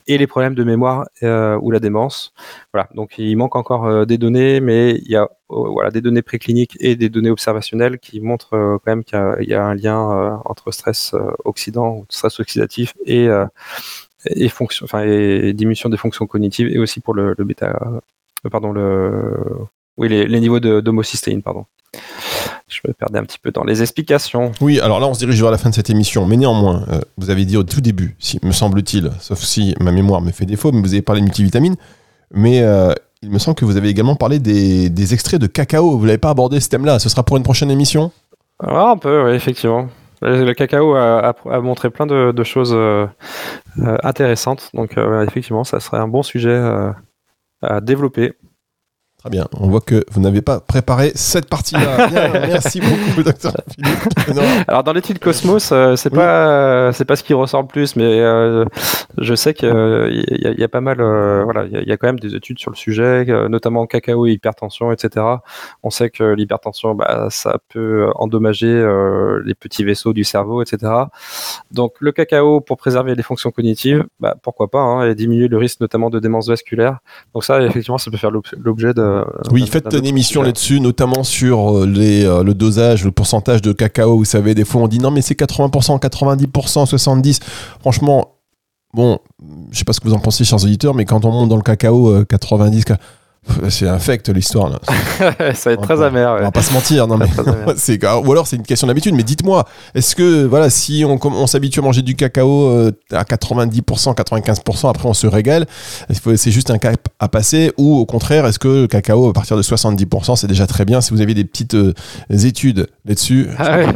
et 0.07 0.17
les 0.17 0.27
problèmes 0.27 0.55
de 0.55 0.65
mémoire 0.65 1.07
euh, 1.23 1.59
ou 1.61 1.71
la 1.71 1.81
démence. 1.81 2.33
Voilà, 2.73 2.89
donc 2.95 3.19
il 3.19 3.37
manque 3.37 3.57
encore 3.57 3.87
euh, 3.87 4.07
des 4.07 4.17
données, 4.17 4.61
mais 4.61 4.93
il 4.93 5.11
y 5.11 5.17
a 5.17 5.29
voilà, 5.51 5.91
des 5.91 6.01
données 6.01 6.23
précliniques 6.23 6.79
et 6.81 6.97
des 6.97 7.11
données 7.11 7.31
observationnelles 7.31 7.99
qui 7.99 8.21
montrent 8.21 8.51
quand 8.51 8.87
même 8.87 9.05
qu'il 9.05 9.49
y, 9.49 9.55
a 9.55 9.65
un 9.65 9.75
lien 9.75 10.41
entre 10.45 10.71
stress 10.71 11.15
oxydant 11.45 11.97
ou 11.97 12.07
stress 12.09 12.41
oxydatif 12.41 12.95
et, 13.05 13.29
et, 14.27 14.49
fonction, 14.49 14.85
enfin, 14.85 15.05
diminution 15.53 15.89
des 15.89 15.97
fonctions 15.97 16.27
cognitives 16.27 16.69
et 16.69 16.79
aussi 16.79 17.01
pour 17.01 17.15
le, 17.15 17.35
le 17.37 17.45
bêta, 17.45 17.79
pardon, 18.51 18.73
le, 18.73 19.35
oui, 19.97 20.09
les, 20.09 20.27
les 20.27 20.41
niveaux 20.41 20.61
d'homocystéine, 20.61 21.43
pardon 21.43 21.67
je 22.71 22.81
me 22.87 22.93
perdais 22.93 23.19
un 23.19 23.25
petit 23.25 23.39
peu 23.39 23.51
dans 23.51 23.65
les 23.65 23.83
explications. 23.83 24.53
Oui, 24.61 24.81
alors 24.81 25.01
là, 25.01 25.07
on 25.07 25.15
se 25.15 25.19
dirige 25.19 25.41
vers 25.41 25.51
la 25.51 25.59
fin 25.59 25.71
de 25.71 25.75
cette 25.75 25.91
émission. 25.91 26.27
Mais 26.27 26.37
néanmoins, 26.37 26.85
euh, 26.91 27.01
vous 27.19 27.31
avez 27.31 27.45
dit 27.45 27.57
au 27.57 27.63
tout 27.63 27.81
début, 27.81 28.17
si, 28.19 28.39
me 28.43 28.53
semble-t-il, 28.53 29.11
sauf 29.21 29.41
si 29.41 29.75
ma 29.81 29.93
mémoire 29.93 30.21
me 30.21 30.31
fait 30.31 30.47
défaut, 30.47 30.73
mais 30.73 30.81
vous 30.81 30.93
avez 30.93 31.03
parlé 31.03 31.21
de 31.21 31.27
multivitamines. 31.27 31.77
Mais 32.33 32.63
euh, 32.63 32.93
il 33.23 33.31
me 33.31 33.39
semble 33.39 33.57
que 33.57 33.65
vous 33.65 33.77
avez 33.77 33.89
également 33.89 34.15
parlé 34.15 34.39
des, 34.39 35.13
extraits 35.13 35.41
de 35.41 35.47
cacao. 35.47 35.99
Vous 35.99 36.07
n'avez 36.07 36.19
pas 36.19 36.31
abordé 36.31 36.61
ce 36.61 36.69
thème-là. 36.69 36.99
Ce 36.99 37.09
sera 37.09 37.23
pour 37.23 37.37
une 37.37 37.43
prochaine 37.43 37.71
émission? 37.71 38.13
Ah, 38.63 38.91
Un 38.93 38.97
peu, 38.97 39.25
oui, 39.25 39.33
effectivement. 39.33 39.89
Le 40.23 40.53
cacao 40.53 40.95
a, 40.95 41.35
montré 41.61 41.91
plein 41.91 42.07
de, 42.07 42.45
choses 42.45 42.73
euh, 42.75 43.07
intéressantes. 43.77 44.71
Donc, 44.75 44.97
effectivement, 45.27 45.65
ça 45.65 45.81
serait 45.81 45.97
un 45.97 46.09
bon 46.09 46.23
sujet 46.23 46.61
à 47.63 47.81
développer. 47.81 48.35
Très 49.21 49.29
bien. 49.29 49.47
On 49.59 49.69
voit 49.69 49.83
que 49.83 50.03
vous 50.13 50.21
n'avez 50.23 50.41
pas 50.41 50.61
préparé 50.61 51.13
cette 51.15 51.47
partie-là. 51.47 52.09
Merci 52.33 52.81
beaucoup, 52.81 53.23
docteur 53.23 53.53
Philippe. 53.71 54.39
Alors, 54.67 54.83
dans 54.83 54.95
l'étude 54.95 55.19
Cosmos, 55.19 55.73
euh, 55.73 55.95
c'est 55.95 56.09
pas, 56.09 56.91
c'est 56.95 57.05
pas 57.05 57.17
ce 57.17 57.23
qui 57.23 57.35
ressort 57.35 57.61
le 57.61 57.67
plus, 57.69 57.97
mais 57.97 58.05
euh, 58.05 58.65
je 59.19 59.35
sais 59.35 59.53
qu'il 59.53 59.69
y, 59.69 60.61
y, 60.61 60.65
a 60.65 60.69
pas 60.69 60.81
mal, 60.81 61.03
euh, 61.03 61.45
voilà, 61.45 61.67
il 61.67 61.87
y, 61.87 61.93
a 61.93 61.99
quand 61.99 62.07
même 62.07 62.19
des 62.19 62.35
études 62.35 62.59
sur 62.59 62.71
le 62.71 62.77
sujet, 62.77 63.27
notamment 63.51 63.87
cacao 63.87 64.27
et 64.27 64.33
hypertension, 64.33 64.91
etc. 64.91 65.27
On 65.83 65.91
sait 65.91 66.09
que 66.09 66.25
l'hypertension, 66.25 66.95
bah, 66.95 67.27
ça 67.29 67.59
peut 67.69 68.11
endommager 68.15 68.73
les 69.45 69.55
petits 69.55 69.85
vaisseaux 69.85 70.15
du 70.15 70.25
cerveau, 70.25 70.63
etc. 70.63 70.93
Donc, 71.73 71.93
le 72.01 72.13
cacao 72.13 72.63
pour 72.63 72.79
préserver 72.79 73.15
les 73.15 73.23
fonctions 73.23 73.51
cognitives, 73.51 74.07
bah, 74.19 74.35
pourquoi 74.43 74.71
pas, 74.71 74.81
hein, 74.81 75.11
et 75.11 75.15
diminuer 75.15 75.49
le 75.49 75.59
risque 75.59 75.81
notamment 75.81 76.09
de 76.09 76.19
démence 76.21 76.49
vasculaire. 76.49 77.01
Donc 77.35 77.45
ça, 77.45 77.61
effectivement, 77.61 77.99
ça 77.99 78.11
peut 78.11 78.17
faire 78.17 78.31
l'objet 78.31 78.95
de 78.95 79.10
euh, 79.10 79.10
oui, 79.51 79.67
faites 79.67 79.93
une 79.93 80.07
émission 80.07 80.43
là-dessus, 80.43 80.81
notamment 80.81 81.23
sur 81.23 81.79
euh, 81.79 81.87
les, 81.87 82.25
euh, 82.25 82.43
le 82.43 82.55
dosage, 82.55 83.05
le 83.05 83.11
pourcentage 83.11 83.63
de 83.63 83.73
cacao. 83.73 84.17
Vous 84.17 84.25
savez, 84.25 84.55
des 84.55 84.65
fois 84.65 84.83
on 84.83 84.89
dit 84.89 84.99
non, 84.99 85.11
mais 85.11 85.23
c'est 85.23 85.39
80%, 85.39 86.01
90%, 86.01 86.87
70%. 86.87 87.41
Franchement, 87.81 88.37
bon, 88.95 89.19
je 89.71 89.79
sais 89.79 89.85
pas 89.85 89.93
ce 89.93 90.01
que 90.01 90.09
vous 90.09 90.15
en 90.15 90.19
pensez, 90.19 90.45
chers 90.45 90.63
auditeurs, 90.63 90.95
mais 90.95 91.05
quand 91.05 91.25
on 91.25 91.31
monte 91.31 91.49
dans 91.49 91.57
le 91.57 91.63
cacao, 91.63 92.25
90, 92.25 92.85
c'est 93.69 93.89
infect 93.89 94.29
l'histoire 94.29 94.69
là. 94.69 94.81
ça 95.55 95.71
va 95.71 95.75
être 95.75 95.83
très 95.83 96.03
amer. 96.03 96.37
On 96.39 96.43
va 96.43 96.51
pas 96.51 96.63
se 96.63 96.73
mentir, 96.73 97.07
non 97.07 97.17
mais 97.19 97.27
c'est 97.77 98.03
ou 98.05 98.33
alors 98.33 98.47
c'est 98.47 98.57
une 98.57 98.65
question 98.65 98.87
d'habitude. 98.87 99.15
Mais 99.15 99.23
dites-moi, 99.23 99.67
est-ce 99.95 100.15
que 100.15 100.45
voilà, 100.45 100.69
si 100.71 101.05
on, 101.07 101.19
on 101.25 101.47
s'habitue 101.47 101.81
à 101.81 101.83
manger 101.83 102.03
du 102.03 102.15
cacao 102.17 102.69
euh, 102.69 102.93
à 103.13 103.23
90%, 103.23 104.15
95%, 104.15 104.91
après 104.91 105.09
on 105.09 105.15
se 105.15 105.27
régale, 105.27 105.67
c'est 106.11 106.51
juste 106.51 106.71
un 106.71 106.79
cap 106.79 107.09
à 107.19 107.29
passer 107.29 107.73
ou 107.79 107.99
au 107.99 108.07
contraire, 108.07 108.47
est-ce 108.47 108.59
que 108.59 108.83
le 108.83 108.87
cacao 108.87 109.31
à 109.31 109.33
partir 109.33 109.57
de 109.57 109.63
70% 109.63 110.37
c'est 110.37 110.47
déjà 110.47 110.67
très 110.67 110.85
bien 110.85 111.01
Si 111.01 111.13
vous 111.13 111.21
avez 111.21 111.35
des 111.35 111.45
petites 111.45 111.75
euh, 111.75 111.95
études 112.31 112.89
là-dessus? 113.07 113.49
Ah 113.59 113.79
ouais. 113.79 113.87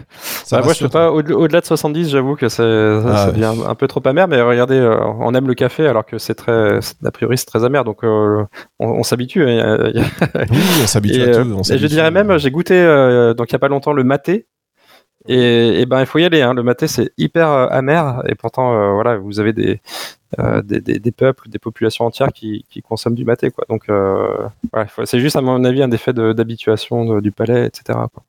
bah 0.51 0.63
moi 0.65 0.73
je 0.73 0.81
peux 0.81 0.89
pas 0.89 1.11
au-delà 1.11 1.61
de 1.61 1.67
70, 1.67 2.09
j'avoue 2.09 2.37
que 2.37 2.49
ça, 2.49 2.63
ah 2.65 3.31
devient 3.31 3.53
un 3.67 3.75
peu 3.75 3.89
trop 3.89 4.01
amer. 4.07 4.27
Mais 4.27 4.41
regardez, 4.41 4.77
euh, 4.77 4.99
on 5.21 5.35
aime 5.35 5.47
le 5.47 5.55
café 5.55 5.87
alors 5.87 6.07
que 6.07 6.19
c'est 6.19 6.35
très, 6.35 6.79
a 7.05 7.11
priori 7.11 7.37
c'est 7.37 7.47
très 7.47 7.65
amer, 7.65 7.85
donc 7.85 7.99
on, 8.03 8.47
on 8.79 9.03
s'habitue 9.03 9.34
oui, 9.41 9.61
on 10.83 10.87
s'habitue 10.87 11.23
à 11.23 11.43
tout. 11.43 11.73
et 11.73 11.79
je 11.79 11.87
dirais 11.87 12.11
même, 12.11 12.39
j'ai 12.39 12.51
goûté 12.51 12.75
euh, 12.75 13.35
donc 13.35 13.51
il 13.51 13.53
y 13.53 13.57
a 13.57 13.59
pas 13.59 13.69
longtemps 13.69 13.93
le 13.93 14.05
maté. 14.05 14.47
Et, 15.27 15.87
ben 15.87 16.01
il 16.01 16.07
faut 16.07 16.19
y 16.19 16.25
aller. 16.25 16.43
Hein. 16.43 16.53
Le 16.53 16.63
maté 16.63 16.87
c'est 16.87 17.11
hyper 17.17 17.49
euh, 17.49 17.67
amer 17.71 18.23
et 18.29 18.35
pourtant 18.35 18.75
euh, 18.75 18.93
voilà 18.93 19.17
vous 19.17 19.41
avez 19.41 19.55
des, 19.55 19.81
des, 20.65 20.81
des, 20.81 21.13
peuples, 21.13 21.49
des 21.49 21.59
populations 21.59 22.05
entières 22.05 22.33
qui, 22.33 22.67
qui 22.69 22.83
consomment 22.83 23.15
du 23.15 23.25
maté 23.25 23.51
quoi. 23.51 23.65
Donc 23.69 23.87
voilà, 23.89 24.89
c'est 25.05 25.21
juste 25.21 25.37
à 25.37 25.41
mon 25.41 25.65
avis 25.65 25.83
un 25.83 25.91
effet 25.91 26.13
d'habituation 26.13 27.21
du 27.21 27.33
palais 27.33 27.67
etc. 27.67 27.99
Quoi. 28.13 28.23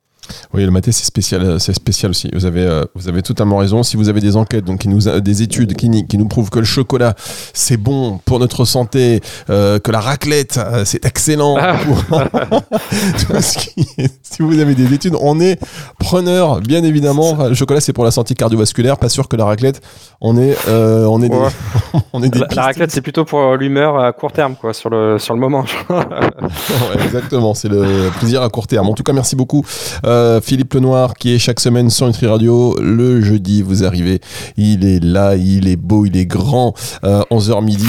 Oui, 0.53 0.63
le 0.63 0.71
maté, 0.71 0.91
c'est 0.91 1.05
spécial, 1.05 1.41
euh, 1.41 1.59
c'est 1.59 1.73
spécial 1.73 2.11
aussi. 2.11 2.29
Vous 2.33 2.45
avez, 2.45 2.61
euh, 2.61 2.83
vous 2.95 3.07
avez 3.07 3.21
totalement 3.21 3.57
raison. 3.57 3.83
Si 3.83 3.97
vous 3.97 4.09
avez 4.09 4.21
des 4.21 4.37
enquêtes, 4.37 4.65
donc 4.65 4.79
qui 4.79 4.87
nous, 4.87 5.01
des 5.19 5.41
études 5.41 5.75
qui, 5.75 6.05
qui 6.07 6.17
nous 6.17 6.27
prouvent 6.27 6.49
que 6.49 6.59
le 6.59 6.65
chocolat, 6.65 7.15
c'est 7.53 7.77
bon 7.77 8.19
pour 8.25 8.39
notre 8.39 8.65
santé, 8.65 9.21
euh, 9.49 9.79
que 9.79 9.91
la 9.91 9.99
raclette, 9.99 10.59
c'est 10.85 11.05
excellent. 11.05 11.57
Ah. 11.59 11.75
si 13.41 14.41
vous 14.41 14.59
avez 14.59 14.75
des 14.75 14.93
études, 14.93 15.15
on 15.19 15.39
est 15.39 15.59
preneur, 15.99 16.61
bien 16.61 16.83
évidemment. 16.83 17.47
Le 17.47 17.53
chocolat, 17.53 17.81
c'est 17.81 17.93
pour 17.93 18.05
la 18.05 18.11
santé 18.11 18.35
cardiovasculaire. 18.35 18.97
Pas 18.97 19.09
sûr 19.09 19.27
que 19.27 19.35
la 19.35 19.45
raclette, 19.45 19.81
on 20.21 20.37
est, 20.37 20.55
on 20.67 21.21
est, 21.21 21.29
des, 21.29 21.37
on 22.13 22.23
est 22.23 22.29
des 22.29 22.39
la, 22.39 22.63
raclette, 22.63 22.91
c'est 22.91 23.01
plutôt 23.01 23.25
pour 23.25 23.55
l'humeur 23.55 23.99
à 23.99 24.13
court 24.13 24.31
terme, 24.31 24.55
quoi, 24.55 24.73
sur 24.73 24.89
le, 24.89 25.19
sur 25.19 25.33
le 25.33 25.39
moment. 25.39 25.65
exactement. 27.03 27.53
C'est 27.53 27.69
le 27.69 28.09
plaisir 28.19 28.41
à 28.41 28.49
court 28.49 28.67
terme. 28.67 28.89
En 28.89 28.93
tout 28.93 29.03
cas, 29.03 29.13
merci 29.13 29.35
beaucoup. 29.35 29.65
Euh, 30.05 30.14
Philippe 30.41 30.73
Lenoir 30.73 31.13
qui 31.15 31.33
est 31.33 31.39
chaque 31.39 31.59
semaine 31.59 31.89
sur 31.89 32.07
Nutri 32.07 32.27
Radio. 32.27 32.77
Le 32.81 33.21
jeudi, 33.21 33.61
vous 33.61 33.83
arrivez. 33.83 34.19
Il 34.57 34.85
est 34.85 35.03
là, 35.03 35.35
il 35.35 35.67
est 35.67 35.75
beau, 35.75 36.05
il 36.05 36.17
est 36.17 36.25
grand. 36.25 36.73
11h 37.03 37.63
midi. 37.63 37.87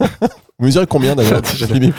vous 0.58 0.66
mesurez 0.66 0.86
combien 0.86 1.14
d'ailleurs 1.14 1.42
Philippe? 1.44 1.94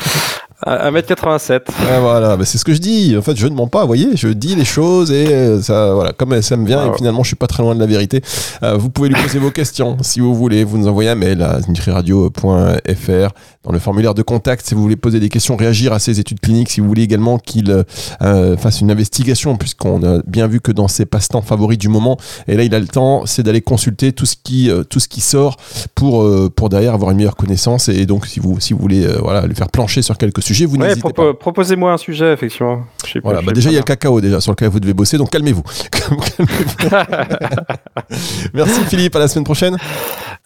1m87. 0.76 1.62
Ah, 1.70 2.00
voilà, 2.00 2.36
bah, 2.36 2.46
c'est 2.46 2.58
ce 2.58 2.66
que 2.66 2.74
je 2.74 2.80
dis. 2.80 3.16
En 3.18 3.22
fait, 3.22 3.36
je 3.38 3.48
ne 3.48 3.56
mens 3.56 3.68
pas, 3.68 3.82
vous 3.82 3.88
voyez, 3.88 4.10
je 4.16 4.28
dis 4.28 4.56
les 4.56 4.66
choses 4.66 5.12
et 5.12 5.28
euh, 5.28 5.62
ça, 5.62 5.94
voilà, 5.94 6.14
comme 6.14 6.42
ça 6.42 6.58
me 6.58 6.66
vient, 6.66 6.92
et 6.92 6.98
finalement, 6.98 7.24
je 7.24 7.28
suis 7.28 7.36
pas 7.36 7.48
très 7.48 7.64
loin 7.64 7.74
de 7.74 7.80
la 7.80 7.86
vérité. 7.86 8.22
Euh, 8.64 8.76
vous 8.76 8.90
pouvez 8.90 9.10
lui 9.10 9.22
poser 9.22 9.40
vos 9.40 9.52
questions 9.52 9.98
si 10.02 10.20
vous 10.20 10.36
voulez. 10.36 10.64
Vous 10.64 10.78
nous 10.78 10.88
envoyez 10.88 11.10
un 11.10 11.16
mail 11.16 11.42
à 11.42 11.60
nutriradio.fr 11.68 13.34
dans 13.64 13.72
le 13.72 13.80
formulaire 13.80 14.14
de 14.14 14.22
contact 14.22 14.66
si 14.66 14.76
vous 14.76 14.82
voulez 14.82 14.96
poser 14.96 15.20
des 15.20 15.30
questions, 15.30 15.56
réagir 15.56 15.94
à 15.94 16.00
ses 16.00 16.20
études 16.20 16.40
cliniques, 16.40 16.70
si 16.70 16.82
vous 16.82 16.88
voulez 16.88 17.04
également 17.04 17.38
qu'il 17.38 17.84
euh, 18.22 18.58
fasse 18.58 18.82
une 18.82 18.92
investigation, 18.92 19.58
puisqu'on 19.58 20.04
a 20.04 20.22
bien 20.26 20.48
vu 20.48 20.62
que 20.62 20.72
dans 20.72 20.88
ses 20.88 21.06
passe-temps 21.06 21.42
favoris 21.42 21.78
du 21.78 21.90
moment, 21.90 22.18
et 22.48 22.56
là, 22.56 22.64
il 22.64 22.74
a 22.74 22.80
le 22.80 22.88
temps, 22.88 23.26
c'est 23.26 23.44
d'aller 23.44 23.62
consulter 23.62 24.12
tout 24.14 24.26
ce 24.26 24.36
qui, 24.42 24.70
tout 24.90 25.00
ce 25.00 25.08
qui 25.08 25.22
sort 25.22 25.58
pour, 25.96 26.26
pour 26.52 26.70
derrière 26.70 26.94
avoir 26.94 27.12
une 27.12 27.18
meilleure 27.18 27.36
connaissance. 27.36 27.90
Et 27.90 28.06
donc, 28.06 28.26
si 28.26 28.40
vous, 28.40 28.60
si 28.60 28.74
vous 28.74 28.80
voulez, 28.80 29.06
voilà, 29.22 29.46
lui 29.46 29.56
faire 29.56 29.70
plancher 29.70 30.02
sur 30.02 30.18
quelques 30.18 30.42
sujet, 30.58 30.66
vous 30.66 30.78
n'hésitez 30.78 31.14
pas. 31.14 31.34
Proposez-moi 31.34 31.92
un 31.92 31.98
sujet, 31.98 32.34
effectivement. 32.34 32.82
Voilà, 33.24 33.42
bah 33.42 33.54
déjà, 33.54 33.70
il 33.70 33.74
y 33.74 33.78
a 33.78 33.80
le 33.80 33.86
cacao 33.86 34.22
déjà 34.22 34.42
sur 34.42 34.52
lequel 34.52 34.70
vous 34.70 34.80
devez 34.80 34.94
bosser, 34.94 35.18
donc 35.18 35.30
calmez-vous. 35.30 35.64
Merci 38.54 38.82
Philippe, 38.86 39.16
à 39.16 39.20
la 39.20 39.28
semaine 39.28 39.44
prochaine. 39.44 39.78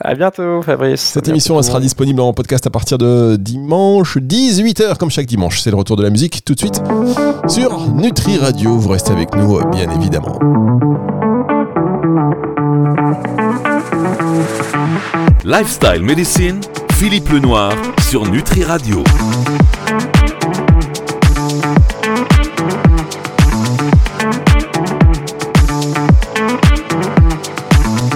À 0.03 0.15
bientôt 0.15 0.61
Fabrice. 0.61 1.01
Cette 1.01 1.27
émission 1.27 1.61
sera 1.61 1.79
disponible 1.79 2.21
en 2.21 2.33
podcast 2.33 2.65
à 2.65 2.69
partir 2.69 2.97
de 2.97 3.37
dimanche 3.39 4.17
18h, 4.17 4.97
comme 4.97 5.11
chaque 5.11 5.27
dimanche. 5.27 5.61
C'est 5.61 5.69
le 5.69 5.75
retour 5.75 5.95
de 5.95 6.03
la 6.03 6.09
musique 6.09 6.43
tout 6.43 6.55
de 6.55 6.59
suite 6.59 6.81
sur 7.47 7.87
Nutri 7.91 8.37
Radio. 8.37 8.77
Vous 8.77 8.89
restez 8.89 9.11
avec 9.11 9.35
nous, 9.35 9.59
bien 9.71 9.89
évidemment. 9.91 10.39
Lifestyle 15.43 16.01
Medicine, 16.01 16.61
Philippe 17.01 17.29
Lenoir 17.29 17.73
sur 18.07 18.29
Nutri 18.29 18.63
Radio. 18.63 19.03